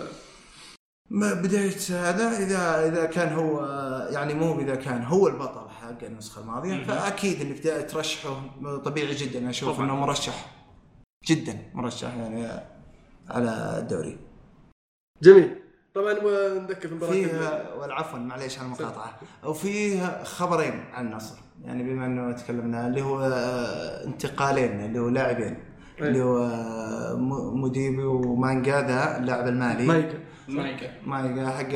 [1.09, 3.65] ما بداية هذا إذا إذا كان هو
[4.11, 5.70] يعني مو إذا كان هو البطل.
[5.91, 8.41] حق النسخة الماضية فأكيد إنك دا- ترشحه
[8.85, 9.39] طبيعي جدا.
[9.39, 9.85] أنا أشوف طبعاً.
[9.85, 10.45] إنه مرشح.
[11.25, 12.47] جدا مرشح يعني
[13.29, 14.17] على الدوري.
[15.23, 15.55] جميل.
[15.95, 17.27] طبعا ونذكر في مباراة فيه
[17.79, 21.35] والعفوا معليش على المقاطعة وفيه خبرين عن النصر.
[21.63, 23.21] يعني بما انه تكلمنا اللي هو
[24.05, 25.57] انتقالين اللي هو لاعبين.
[25.99, 26.47] اللي هو
[27.55, 29.85] مديبي ومانجا ذا اللاعب المالي.
[29.85, 30.17] مايكل
[30.47, 31.01] مايكا.
[31.05, 31.69] مانجا حق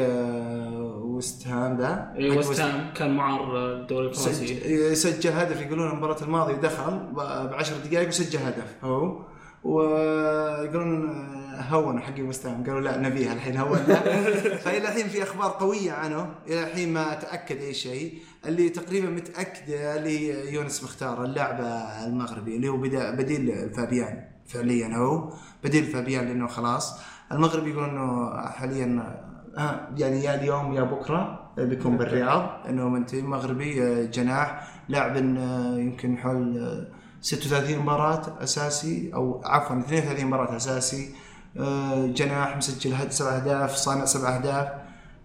[1.15, 4.95] وست هام ذا اي وست هام كان معار الدوري الفرنسي.
[4.95, 7.15] سجل, هدف يقولون المباراة الماضية دخل ب-
[7.51, 9.19] بعشر دقائق وسجل هدف هو.
[9.63, 13.77] ويقولون آه، هون حق وست هام قالوا لا نبيها الحين هون
[14.63, 18.13] فإلى الحين في أخبار قوية عنه إلى الحين ما تأكد أي شيء.
[18.45, 21.59] اللي تقريبا متأكدة اللي يونس مختار اللاعب
[22.07, 22.77] المغربي اللي هو
[23.17, 25.33] بديل فابيان فعليا هو.
[25.63, 26.99] بديل فابيان لأنه خلاص.
[27.31, 29.15] المغرب يقول إنه حاليا
[29.57, 32.67] آه يعني يا اليوم يا بكرة بيكون بالرياض.
[32.69, 36.87] انه منتهي مغربي آه، جناح لاعب آه، يمكن حول آه،
[37.21, 41.09] 36 مباراة أساسي أو عفوا 32 مباراة أساسي.
[41.57, 44.67] آه، جناح مسجل سبع أهداف صانع سبع أهداف.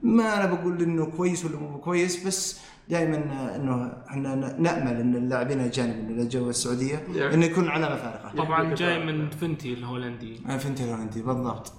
[0.03, 3.17] ما أنا بقول إنه كويس ولا مو كويس بس دائما
[3.57, 7.07] إنه إحنا نأمل إن اللاعبين الأجانب اللي جو السعودية.
[7.35, 8.37] إنه يكون علامه فارقه.
[8.37, 10.37] طبعا جاي من فنتي الهولندي.
[10.59, 11.73] فهمت الهولندي بالضبط.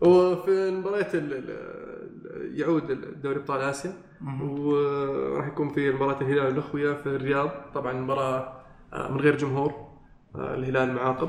[0.00, 0.70] وفي
[1.14, 3.92] ال- يعود الدوري ابطال آسيا.
[4.42, 7.50] وراح يكون في مباراة الهلال والأخوية في الرياض.
[7.74, 8.52] طبعا مباراة
[8.92, 9.72] آه، من غير جمهور
[10.34, 11.28] آه، الهلال معاقب.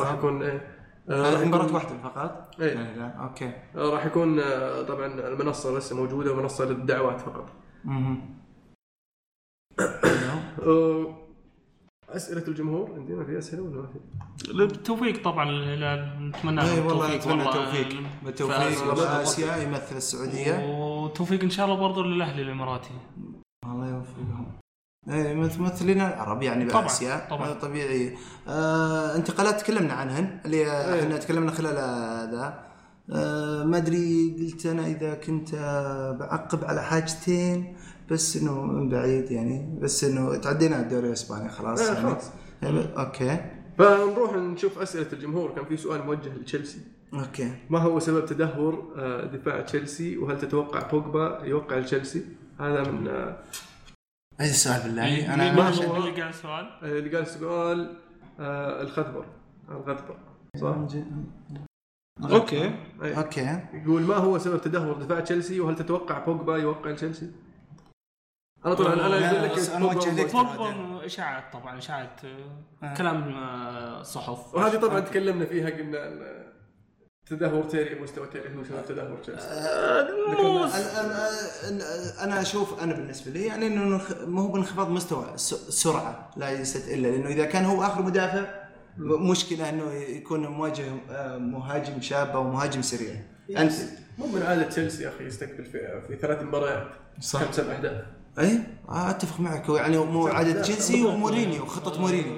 [0.00, 0.76] راح يكون إيه،
[1.08, 3.52] آه، هذه مباراة واحدة فقط؟ يعني لا أوكي.
[3.74, 4.40] راح يكون
[4.88, 7.50] طبعا المنصة لسه موجودة منصة للدعوات فقط.
[12.08, 13.98] أسئلة الجمهور عندنا في أسئلة ولا ما في؟
[14.52, 17.42] بالتوفيق طبعا للهلال نتمنى إي والله التوفيق نتمنى.
[17.48, 17.88] التوفيق
[18.24, 19.00] بالتوفيق.
[19.10, 22.90] اسيا يمثل السعودية وتوفيق إن شاء الله برضو للأهلي الإماراتي
[23.64, 24.46] الله يوفقهم
[25.08, 27.52] إيه ممثلين العرب يعني باسيا طبعاً.
[27.52, 28.16] طبيعي
[28.48, 30.70] آه انتقالات تكلمنا عنهن اللي.
[31.02, 32.66] إحنا تكلمنا خلال هذا
[33.12, 35.54] آه ما أدري قلت أنا إذا كنت
[36.20, 37.76] بعقب على حاجتين
[38.10, 42.10] بس إنه من بعيد يعني بس إنه تعدينا الدوري الإسباني خلاص إيه، يعني.
[42.10, 42.30] خلاص.
[42.62, 43.40] يعني okay.
[43.78, 45.54] فنروح نشوف أسئلة الجمهور.
[45.54, 46.78] كان في سؤال موجه لتشيلسي.
[47.14, 47.52] okay.
[47.70, 52.24] ما هو سبب تدهور آه، دفاع تشيلسي؟ وهل تتوقع بوجبا يوقع لتشيلسي؟
[52.60, 53.38] هذا من آه،
[54.40, 57.96] أي السؤال بالله؟ أنا مين ما هو اللي قال سؤال؟ اللي قال سؤال
[58.40, 59.24] آه، الخذبر
[59.68, 60.16] الخذبر
[60.60, 60.76] صح؟
[62.30, 62.74] okay.
[63.02, 63.60] okay.
[63.74, 67.30] يقول ما هو سبب تدهور دفاع تشيلسي؟ وهل تتوقع بوجبا يوقع لتشيلسي؟
[68.64, 70.34] أنا طبعا أنا لا، أقول لك موجه لك.
[71.04, 72.20] إشاعات طبعا إشاعات
[72.82, 74.54] آه، كلام آه، صحف.
[74.54, 76.46] وهذه طبعا تكلمنا فيها قلنا
[77.26, 79.48] تدهور تيري مستوى تيري هو سبب تدهور تشيلسي
[80.42, 80.72] مو أنا-
[81.62, 86.88] أنا- أنا أشوف أنا بالنسبة لي يعني إنه ما هو بانخفاض مستوى الس- السرعه ليست
[86.88, 88.44] إلا لأنه إذا كان هو آخر مدافع
[88.98, 93.14] مشكلة إنه يكون مواجه آه، مهاجم شاب أو مهاجم سريع.
[93.50, 93.72] أنت.
[94.18, 96.88] مو من عادة تشيلسي يا أخي يستقبل في في ثلاث مباريات.
[97.20, 97.42] صح.
[97.44, 98.04] خمس سبع اهداف
[98.38, 98.58] اي
[98.88, 99.68] آه، أتفق معك.
[99.68, 102.32] يعني مو عادة تشيلسي ومورينيو خطة مورينيو.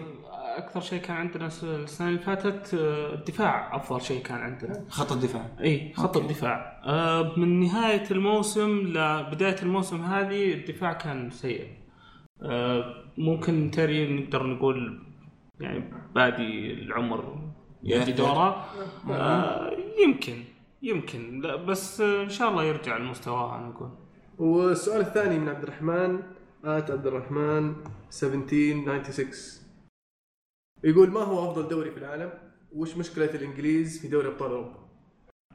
[0.57, 4.85] أكثر شيء كان عندنا الس- السنة اللي فاتت آه، الدفاع أفضل شيء كان عندنا.
[4.89, 11.67] خط الدفاع إي خط الدفاع آه، من نهاية الموسم لبدايه الموسم هذه الدفاع كان سيء.
[12.43, 12.85] آه،
[13.19, 15.03] ممكن تري نقدر نقول
[15.61, 15.85] يعني
[16.15, 17.39] بادي العمر
[17.83, 18.65] يجي دوره.
[19.11, 19.71] آه،
[20.05, 20.45] يمكن
[20.83, 21.41] يمكن.
[21.67, 23.91] بس إن شاء الله يرجع لمستواه أنا أقول.
[24.39, 26.23] والسؤال الثاني من عبد الرحمن
[26.65, 27.75] آت عبد الرحمن
[28.23, 29.31] 1796
[30.85, 32.33] يقول ما هو أفضل دوري في العالم؟
[32.73, 34.89] وش مشكلة الإنجليز في دوري أبطال أوروبا؟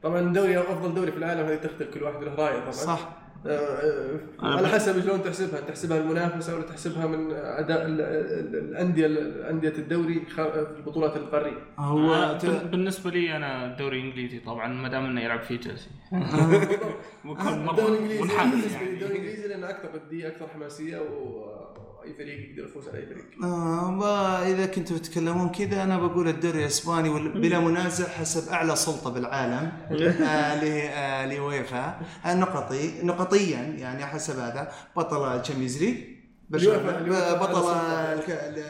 [0.02, 4.62] طبعا دوري أفضل دوري في العالم هذه تختلف كل واحد له رأيه طبعا صح على
[4.62, 5.60] ب- حسب شلون تحسبها.
[5.60, 9.06] تحسبها المنافسة ولا تحسبها من أداء ال- ال- الأندية
[9.50, 11.58] انديه الدوري في البطولات القارية.
[11.78, 15.56] هو آه، ت- بال- بالنسبة لي أنا الدوري الإنجليزي طبعا ما دام إنه يلعب فيه
[15.56, 15.90] تشيلسي
[17.24, 18.94] بكون مرة الدوري الإنجليزي منحاز بالنسبة لي يعني.
[18.94, 20.98] الدوري الإنجليزي لأنه أكثر ندية أكثر حماسية
[22.04, 23.24] واي فريق يقدر يفوز على أي فريق.
[23.44, 29.72] آه إذا كنتوا تتكلمون كذا أنا بقول الدوري الإسباني بلا منازع حسب أعلى سلطة بالعالم
[30.22, 34.72] آه ل- آه لويفا آه نقطي نقطيا يعني حسب هذا.
[34.96, 35.96] بطل ال Champions League
[37.40, 37.68] بطل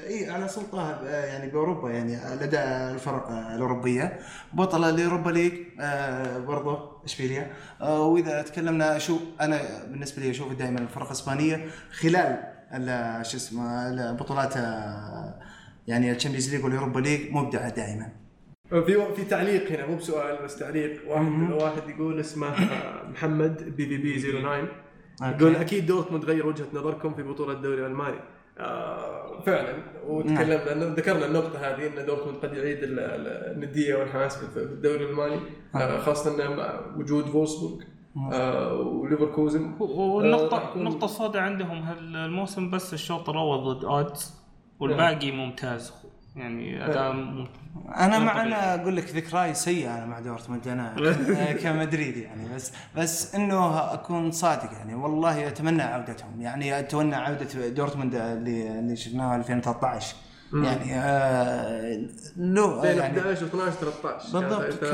[0.07, 4.19] إي على سلطة آه، يعني بأوروبا يعني لدى الفرق الأوروبية.
[4.53, 9.61] بطل ال Europa League آه، برضه اشبيليا آه، وإذا تكلمنا شو أنا
[9.91, 12.54] بالنسبة لي أشوف دائما الفرق الإسبانية خلال ال-
[13.23, 15.41] شو اسمه البطولات آه،
[15.87, 18.09] يعني ال Champions League وال Europa League مبدعة دائما.
[18.71, 21.01] في في تعليق هنا مو بسؤال بس تعليق.
[21.09, 24.69] واحد واحد يقول اسمه آه، محمد BVB 09
[25.23, 28.17] يقول أكيد دورتموند غير وجهة نظركم في بطولة الدوري الألماني.
[28.59, 29.75] آه فعلا.
[30.07, 35.05] وتكلمنا إنه ذكرنا النقطة هذه إن دورتموند قد يعيد ال- ال- الندية والحماس في الدوري
[35.05, 35.41] الألماني.
[35.75, 37.83] آه خاصة مع وجود فولسبورغ.
[38.33, 39.75] آه وليفركوزن.
[39.81, 44.35] آه، والنقطة يكون- النقطة السوداء عندهم هالموسم بس الشوط الأول ضد أودز
[44.81, 45.93] والباقي ممتاز؟
[46.37, 47.47] يعني أداء مم-
[47.97, 48.43] أنا مع.
[48.43, 50.95] أنا أقول لك ذكراي سيئة أنا مع دورتموند أنا
[51.63, 56.41] كمدريد يعني بس بس إنه أكون صادق يعني والله أتمنى عودتهم.
[56.41, 60.17] يعني أتمنى عودة دورتموند اللي اللي شفناها 2013
[60.55, 62.07] يعني آه
[62.37, 64.85] بين يعني 11 و 12 13 بالضبط،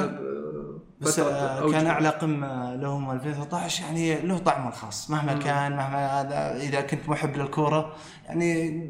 [1.00, 1.70] بس آه،.
[1.70, 7.08] كان أعلى قمة لهم 2013 يعني له طعمه الخاص مهما كان مهما هذا إذا كنت
[7.08, 7.92] محب للكورة
[8.26, 8.80] يعني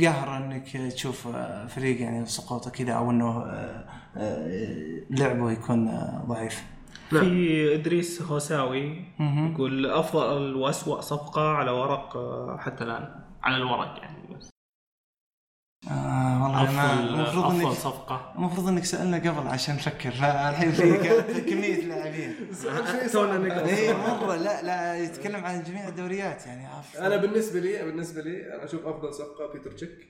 [0.00, 3.44] قهر إنك تشوف آه، فريق يعني سقوطه كذا أو إنه
[4.16, 6.64] آه، لعبه يكون ضعيف.
[7.10, 12.16] في إدريس هوساوي يقول أفضل وأسوأ صفقة على ورق
[12.58, 13.08] حتى الآن
[13.42, 14.25] على الورق يعني
[16.60, 18.32] المفروض انك صفقة.
[18.36, 22.34] المفروض إنك سألنا قبل عشان نفكر فالحين في كمية لاعبين.
[23.12, 23.66] تونا.
[23.68, 27.04] اي مرة لا لا يتكلم عن جميع الدوريات يعني أفضل.
[27.06, 30.08] أنا بالنسبة لي بالنسبة لي أنا أشوف أفضل صفقة بيتر تشيك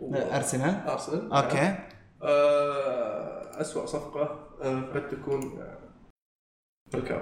[0.00, 0.80] و- أرسنال.
[0.88, 1.32] أرسنال.
[1.32, 1.74] okay.
[2.22, 4.22] آه، أسوأ صفقة
[4.62, 5.78] آه، قد تكون آه،
[6.92, 7.20] فالكاو.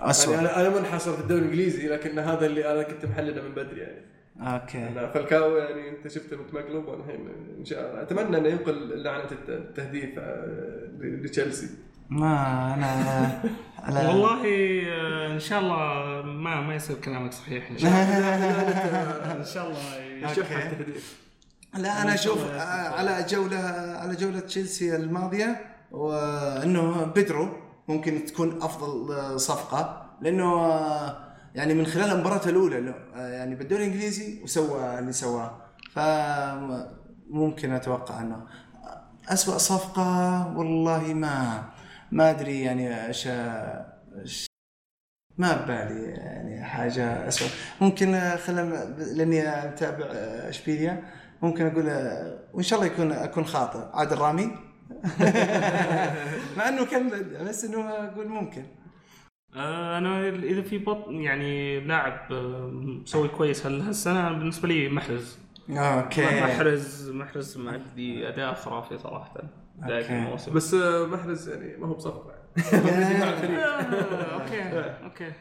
[0.00, 3.54] اسوء يعني أنا أنا منحصر في الدوري الإنجليزي لكن هذا اللي أنا كنت محلله من
[3.54, 4.17] بدري يعني.
[4.40, 4.78] okay.
[4.88, 7.28] أنا فالكاو يعني أنت شفته متمقلب وأنا الحين
[7.58, 8.02] إن شاء الله.
[8.02, 11.68] أتمنى أنه ينقل لعنة الت- التهديف آه، لتشيلسي.
[12.10, 13.42] ما أنا
[13.84, 14.42] على والله
[14.88, 19.32] آه، إن شاء الله ما ما يصير كلامك صحيح إن شاء الله.
[19.40, 20.68] إن شاء الله.
[20.72, 21.28] التهديف.
[21.74, 23.58] لا أنا أشوف آه، على جولة
[24.00, 25.60] على جولة تشيلسي الماضية
[25.90, 27.48] وإنه بيدرو
[27.88, 30.52] ممكن تكون أفضل صفقة لأنه
[31.58, 35.60] يعني من خلال المباراة الأولى آه، يعني بالدوري الإنجليزي وسوى اللي سواه.
[35.92, 38.46] فممكن أتوقع أنه
[39.28, 41.64] اسوء صفقة والله ما
[42.12, 43.28] ما أدري يعني إيش
[45.38, 47.48] ما ببالي يعني حاجة اسوء
[47.80, 51.02] ممكن آه، خلينا لأني أتابع آه، إشبيليا
[51.42, 51.86] ممكن أقول
[52.52, 53.98] وإن شاء الله يكون أكون خاطئ.
[53.98, 54.44] عادل رامي؟
[56.56, 58.78] مع إنه بدع بس إنه أقول ممكن.
[59.56, 65.38] أنا إذا في بط يعني لاعب آه، مسوي كويس هال- هالسنة بالنسبة لي محرز.
[65.70, 66.24] okay.
[66.40, 69.34] محرز محرز مأدي أداء خرافي صراحة
[69.78, 70.18] بدايه okay.
[70.18, 70.52] الموسم.
[70.54, 72.34] بس آه، محرز يعني ما هو بصفقه
[72.74, 74.62] آه، okay
[75.04, 75.32] okay.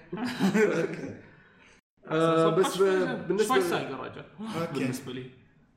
[2.11, 4.23] آه، بس بالنسبة شفاينشتايقر رجل
[4.61, 4.79] okay.
[4.79, 5.29] بالنسبة لي.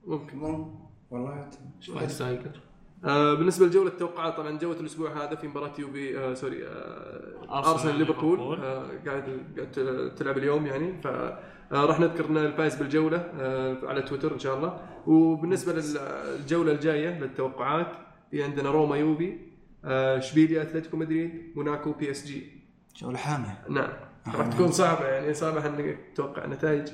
[0.07, 0.75] ممكن مم.
[1.11, 2.61] والله شفاينشتايقر
[3.05, 7.65] آه، بالنسبة لجولة التوقعات طبعا جولة الأسبوع هذا في مباراة يوفي آه sorry آه أرسنال
[7.75, 8.41] أرسنال ليفربول.
[8.61, 11.03] آه قاعد قاعد تلعب اليوم يعني.
[11.03, 14.81] ف آه، راح نذكر الفائز بالجولة آه على تويتر إن شاء الله.
[15.07, 17.93] وبالنسبة للجوله الجاية للتوقعات
[18.31, 19.39] في عندنا روما يوفي
[19.85, 22.61] إشبيليا أتلتيكو مدريد موناكو PSG.
[22.97, 23.65] جولة حامية.
[23.69, 23.91] نعم.
[24.35, 26.89] راح تكون صعبة يعني صعبة إنك تتوقع نتائج.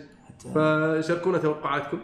[0.54, 1.98] فشاركونا توقعاتكم.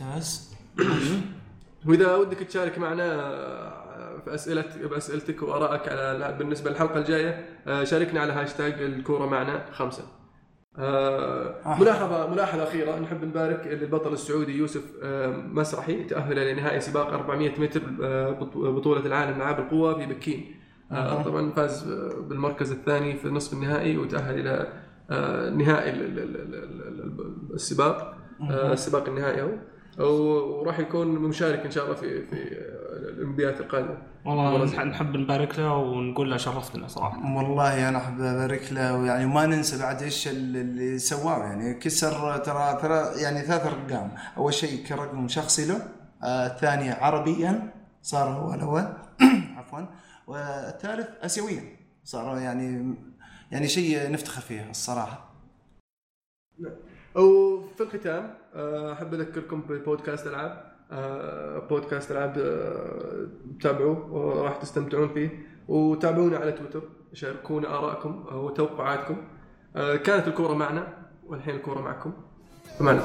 [0.00, 0.54] ممتاز.
[1.86, 8.20] وإذا ودك تشارك معنا آه، في اسئله بأسئلتك وآرائك على بالنسبة للحلقة الجاية آه، شاركنا
[8.20, 10.02] على هاشتاج الكورة معنا خمسة.
[10.78, 11.80] آه،.
[11.80, 14.82] ملاحظة ملاحظة أخيرة نحب نبارك للبطل السعودي يوسف
[15.52, 17.80] مسرحي تأهل لنهائي سباق 400 متر
[18.40, 20.54] بط- بطولة العالم العاب القوى في بكين.
[21.24, 21.84] طبعا فاز
[22.28, 24.66] بالمركز الثاني في نصف النهائي وتأهل إلى
[25.56, 28.16] نهائي ال- ال- ال- ال- ال- السباق
[28.50, 29.50] السباق النهائي هو
[30.00, 32.36] وراح يكون مشارك إن شاء الله في في
[32.96, 33.98] الأولمبيات القادمة.
[34.24, 37.36] والله نح- نحب نبارك له ونقول له شرفتنا صراحة.
[37.36, 41.38] والله أنا أحب ابارك له ويعني وما ننسى بعد إيش اللي سواه.
[41.38, 44.12] يعني كسر ترى ترى يعني ثلاث أرقام.
[44.36, 45.82] أول شيء كرقم شخصي له
[46.22, 47.72] آه الثاني عربيا
[48.02, 48.84] صار هو الأول.
[49.58, 49.80] عفوا.
[50.26, 51.62] والثالث اسيويا
[52.04, 52.94] صار يعني
[53.52, 55.30] يعني شيء نفتخر فيه الصراحة.
[57.16, 58.39] وفي الختام آه،
[58.92, 60.70] أحب أذكركم ببودكاست ألعاب.
[60.92, 63.26] آه، بودكاست ألعاب آه،
[63.60, 65.46] تابعوه وراح تستمتعون فيه.
[65.68, 66.82] وتابعونا على تويتر
[67.12, 69.16] شاركونا آرائكم وتوقعاتكم
[69.76, 70.86] آه، كانت الكورة معنا
[71.26, 72.12] والحين الكورة معكم.
[72.78, 73.02] فمعنا